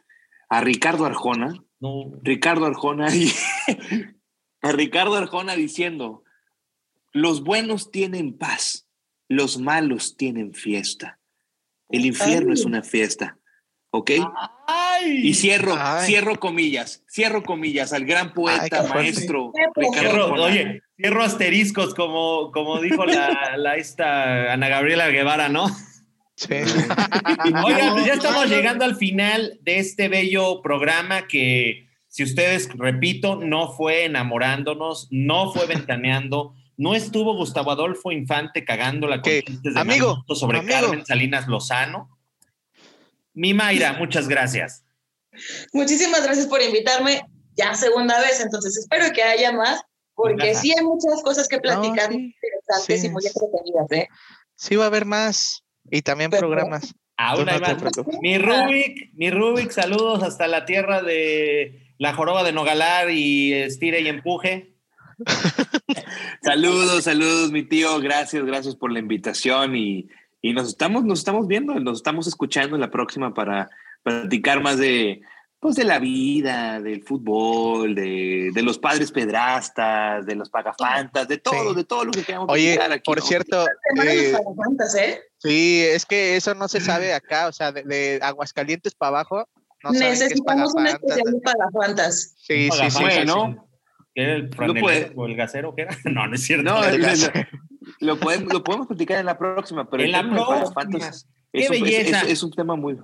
a 0.49 0.61
Ricardo 0.61 1.05
Arjona. 1.05 1.63
No. 1.79 2.11
Ricardo 2.23 2.65
Arjona 2.65 3.07
y 3.15 3.31
a 4.61 4.71
Ricardo 4.73 5.15
Arjona 5.15 5.55
diciendo, 5.55 6.23
los 7.13 7.41
buenos 7.41 7.89
tienen 7.89 8.37
paz, 8.37 8.89
los 9.29 9.59
malos 9.59 10.17
tienen 10.17 10.53
fiesta. 10.53 11.19
El 11.89 12.05
infierno 12.05 12.53
es 12.53 12.65
una 12.65 12.83
fiesta. 12.83 13.39
¿Ok? 13.91 14.11
Y 15.05 15.33
cierro, 15.33 15.77
cierro 16.01 16.39
comillas, 16.39 17.03
cierro 17.07 17.43
comillas 17.43 17.93
al 17.93 18.05
gran 18.05 18.33
poeta, 18.33 18.83
maestro. 18.83 19.51
Cierro, 19.93 20.33
oye, 20.33 20.81
cierro 20.95 21.23
asteriscos, 21.23 21.93
como, 21.93 22.51
como 22.51 22.81
dijo 22.81 23.05
la, 23.05 23.57
la 23.57 23.75
esta 23.75 24.51
Ana 24.53 24.67
Gabriela 24.67 25.07
Guevara, 25.07 25.49
¿no? 25.49 25.67
Sí. 26.35 26.53
Oigan, 27.65 27.93
pues 27.93 28.05
ya 28.05 28.13
estamos 28.13 28.47
llegando 28.47 28.85
al 28.85 28.95
final 28.95 29.57
de 29.61 29.79
este 29.79 30.07
bello 30.07 30.61
programa 30.61 31.27
que, 31.27 31.87
si 32.07 32.23
ustedes, 32.23 32.69
repito, 32.75 33.37
no 33.37 33.71
fue 33.71 34.05
enamorándonos, 34.05 35.07
no 35.11 35.51
fue 35.51 35.65
ventaneando, 35.65 36.53
no 36.77 36.93
estuvo 36.93 37.35
Gustavo 37.35 37.71
Adolfo 37.71 38.11
Infante 38.11 38.63
cagándola 38.63 39.21
con 39.21 39.31
chistes 39.31 39.73
de 39.73 39.79
amigo, 39.79 40.23
sobre 40.35 40.63
Carmen 40.63 41.05
Salinas 41.05 41.47
Lozano. 41.47 42.16
Mi 43.37 43.53
Mayra, 43.53 43.93
muchas 43.93 44.27
gracias. 44.27 44.83
Muchísimas 45.71 46.23
gracias 46.23 46.47
por 46.47 46.59
invitarme 46.59 47.21
ya 47.55 47.75
segunda 47.75 48.19
vez, 48.19 48.41
entonces 48.41 48.75
espero 48.75 49.13
que 49.13 49.21
haya 49.21 49.51
más, 49.51 49.79
porque 50.15 50.55
sí 50.55 50.73
hay 50.75 50.83
muchas 50.83 51.21
cosas 51.21 51.47
que 51.47 51.59
platicar 51.59 52.11
interesantes 52.11 53.03
y 53.03 53.09
muy 53.09 53.23
entretenidas. 53.27 53.91
¿eh? 53.91 54.09
Sí 54.55 54.75
va 54.75 54.85
a 54.85 54.87
haber 54.87 55.05
más. 55.05 55.63
Y 55.91 56.01
también 56.01 56.31
programas. 56.31 56.95
Aún 57.15 57.47
mi 58.21 58.39
Rubik, 58.39 59.13
mi 59.13 59.29
Rubik, 59.29 59.69
saludos 59.69 60.23
hasta 60.23 60.47
la 60.47 60.65
tierra 60.65 61.03
de 61.03 61.93
la 61.99 62.15
joroba 62.15 62.43
de 62.43 62.53
Nogalar 62.53 63.11
y 63.11 63.53
estire 63.53 64.01
y 64.01 64.07
empuje. 64.07 64.73
saludos, 66.41 67.03
saludos, 67.03 67.51
mi 67.51 67.61
tío. 67.61 67.99
Gracias, 67.99 68.43
gracias 68.45 68.75
por 68.75 68.91
la 68.91 68.97
invitación 68.97 69.75
y, 69.75 70.09
y, 70.49 70.53
nos 70.53 70.69
estamos, 70.69 71.03
nos 71.03 71.19
estamos 71.19 71.47
viendo, 71.47 71.73
nos 71.79 71.97
estamos 71.97 72.27
escuchando 72.27 72.75
en 72.75 72.81
la 72.81 72.91
próxima 72.91 73.33
para 73.33 73.69
platicar 74.03 74.61
más 74.61 74.77
de, 74.77 75.21
pues 75.59 75.75
de 75.75 75.83
la 75.83 75.99
vida, 75.99 76.79
del 76.79 77.03
fútbol, 77.03 77.95
de, 77.95 78.51
de, 78.53 78.61
los 78.61 78.77
padres 78.77 79.11
pedrastas, 79.11 80.25
de 80.25 80.35
los 80.35 80.49
pagafantas, 80.49 81.27
de 81.27 81.37
todo, 81.37 81.73
de 81.73 81.83
todo 81.83 82.05
lo 82.05 82.11
que 82.11 82.23
queramos 82.23 82.47
Oye, 82.49 82.79
aquí, 82.81 83.01
por 83.03 83.21
cierto, 83.21 83.65
eh, 84.05 84.33
¿eh? 84.97 85.21
sí, 85.37 85.83
es 85.83 86.05
que 86.05 86.37
eso 86.37 86.53
no 86.55 86.67
se 86.67 86.79
sabe 86.79 87.13
acá, 87.13 87.47
o 87.47 87.51
sea, 87.51 87.71
de, 87.71 88.19
Aguascalientes 88.21 88.95
para 88.95 89.09
abajo. 89.09 89.47
No 89.83 89.91
Necesitamos 89.91 90.73
un 90.73 90.87
especial 90.87 91.33
de 91.33 91.39
pagafantas. 91.39 92.33
Sí, 92.37 92.69
sí, 92.71 92.89
sí, 92.89 93.25
¿no? 93.25 93.66
¿Qué 94.17 94.23
era 94.23 94.33
el 94.33 94.49
o 95.15 95.27
el 95.27 95.35
gasero? 95.35 95.75
¿Qué 95.75 95.83
era? 95.83 95.95
No, 96.11 96.25
no 96.25 96.33
es 96.33 96.41
cierto. 96.41 96.63
No, 96.63 96.81
lo, 97.99 98.19
podemos, 98.19 98.51
lo 98.51 98.63
podemos 98.63 98.87
platicar 98.87 99.19
en 99.19 99.27
la 99.27 99.37
próxima, 99.37 99.87
pero 99.87 100.01
en 100.01 100.11
la 100.11 100.27
próxima. 100.27 101.11
Qué 101.53 101.69
belleza. 101.69 102.21
es, 102.21 102.41
un 102.41 102.49
tema 102.49 102.75
muy, 102.75 102.97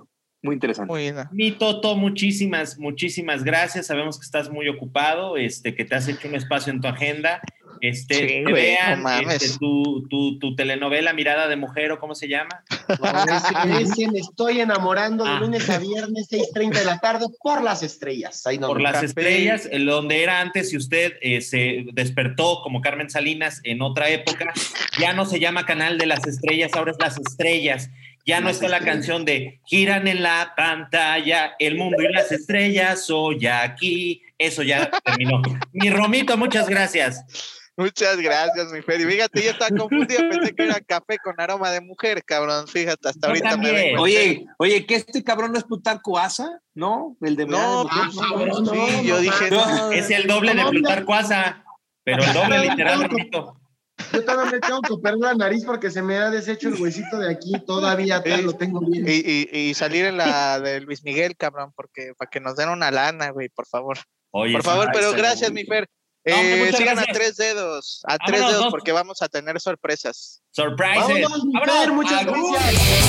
muy 0.44 0.54
interesante. 0.54 1.28
Mi 1.32 1.52
Toto, 1.52 1.96
muchísimas, 1.96 2.78
muchísimas 2.78 3.42
gracias. 3.42 3.86
Sabemos 3.86 4.18
que 4.18 4.24
estás 4.24 4.50
muy 4.50 4.68
ocupado, 4.68 5.36
este, 5.36 5.74
que 5.74 5.84
te 5.84 5.94
has 5.94 6.06
hecho 6.06 6.28
un 6.28 6.34
espacio 6.34 6.72
en 6.72 6.80
tu 6.80 6.88
agenda. 6.88 7.40
Este, 7.80 8.44
vean 8.44 9.04
este, 9.30 9.58
tu, 9.58 10.06
tu, 10.08 10.38
tu, 10.38 10.54
telenovela 10.54 11.12
Mirada 11.12 11.48
de 11.48 11.56
Mujer 11.56 11.92
o 11.92 11.98
cómo 11.98 12.14
se 12.14 12.28
llama. 12.28 12.64
me 14.10 14.18
estoy 14.18 14.60
enamorando 14.60 15.24
de 15.24 15.30
ah. 15.30 15.40
lunes 15.40 15.68
a 15.68 15.78
viernes, 15.78 16.28
6.30 16.30 16.78
de 16.78 16.84
la 16.84 16.98
tarde, 16.98 17.26
por 17.42 17.62
las 17.62 17.82
estrellas. 17.82 18.42
por 18.60 18.80
las 18.80 19.02
estrellas, 19.02 19.68
donde 19.86 20.22
era 20.22 20.40
antes, 20.40 20.70
si 20.70 20.76
usted 20.76 21.14
eh, 21.20 21.40
se 21.40 21.84
despertó 21.92 22.60
como 22.62 22.80
Carmen 22.80 23.10
Salinas 23.10 23.60
en 23.64 23.82
otra 23.82 24.08
época, 24.08 24.52
ya 24.98 25.12
no 25.12 25.26
se 25.26 25.40
llama 25.40 25.66
Canal 25.66 25.98
de 25.98 26.06
las 26.06 26.26
Estrellas, 26.26 26.70
ahora 26.74 26.92
es 26.92 26.98
Las 26.98 27.18
Estrellas. 27.18 27.90
Ya 28.26 28.40
no 28.40 28.48
está 28.48 28.68
la 28.68 28.80
canción 28.80 29.24
de 29.24 29.60
giran 29.66 30.08
en 30.08 30.22
la 30.22 30.54
pantalla, 30.56 31.54
el 31.58 31.76
mundo 31.76 32.02
y 32.02 32.12
las 32.12 32.32
estrellas, 32.32 33.04
soy 33.06 33.46
aquí. 33.46 34.22
Eso 34.38 34.62
ya 34.62 34.90
terminó. 35.04 35.42
Mi 35.72 35.90
Romito, 35.90 36.36
muchas 36.36 36.68
gracias. 36.68 37.24
Muchas 37.76 38.18
gracias, 38.18 38.72
mi 38.72 38.82
Feri. 38.82 39.04
Fíjate, 39.04 39.42
yo 39.42 39.50
estaba 39.50 39.76
confundido, 39.76 40.20
pensé 40.30 40.54
que 40.54 40.62
era 40.62 40.80
café 40.80 41.18
con 41.18 41.40
aroma 41.40 41.72
de 41.72 41.80
mujer, 41.80 42.22
cabrón. 42.24 42.68
Fíjate, 42.68 43.08
hasta 43.08 43.26
ahorita 43.26 43.56
me 43.56 43.72
vengo. 43.72 44.02
Oye, 44.02 44.46
oye, 44.58 44.86
que 44.86 44.94
este 44.94 45.24
cabrón 45.24 45.52
no 45.52 45.58
es 45.58 45.64
Plutarco 45.64 46.16
Asa, 46.16 46.60
¿no? 46.72 47.16
El 47.20 47.34
de 47.34 47.46
No, 47.46 47.88
pues, 47.90 48.14
no, 48.14 48.64
sí, 48.66 49.06
yo 49.06 49.18
dije. 49.18 49.50
Es 49.92 50.08
el 50.10 50.28
doble 50.28 50.54
de 50.54 50.64
Plutarco 50.64 51.14
Asa, 51.14 51.64
pero 52.04 52.22
el 52.22 52.32
doble 52.32 52.60
literal, 52.60 53.10
Romito. 53.10 53.60
Yo 54.12 54.24
todavía 54.24 54.52
me 54.52 54.60
tengo 54.60 54.80
que 54.82 54.92
operar 54.92 55.18
la 55.18 55.34
nariz 55.34 55.64
porque 55.64 55.90
se 55.90 56.02
me 56.02 56.16
ha 56.16 56.30
deshecho 56.30 56.68
el 56.68 56.80
huesito 56.80 57.18
de 57.18 57.30
aquí, 57.30 57.52
todavía 57.66 58.22
lo 58.42 58.52
tengo 58.54 58.80
bien. 58.80 59.04
Y, 59.06 59.74
salir 59.74 60.06
en 60.06 60.16
la 60.16 60.60
de 60.60 60.80
Luis 60.80 61.04
Miguel, 61.04 61.36
cabrón, 61.36 61.72
porque 61.74 62.12
para 62.16 62.30
que 62.30 62.40
nos 62.40 62.56
den 62.56 62.68
una 62.68 62.90
lana, 62.90 63.30
güey, 63.30 63.48
por 63.48 63.66
favor. 63.66 63.98
por 64.30 64.62
favor, 64.62 64.90
pero 64.92 65.12
gracias, 65.12 65.50
mi 65.52 65.64
Fer. 65.64 65.88
Eh, 66.26 66.72
sigan 66.74 66.98
a 66.98 67.04
tres 67.04 67.36
dedos, 67.36 68.00
a 68.04 68.16
tres 68.16 68.40
dedos, 68.40 68.68
porque 68.70 68.92
vamos 68.92 69.20
a 69.20 69.28
tener 69.28 69.60
sorpresas. 69.60 70.42
Surprises. 70.52 71.28
muchas 71.92 72.24
gracias. 72.24 73.04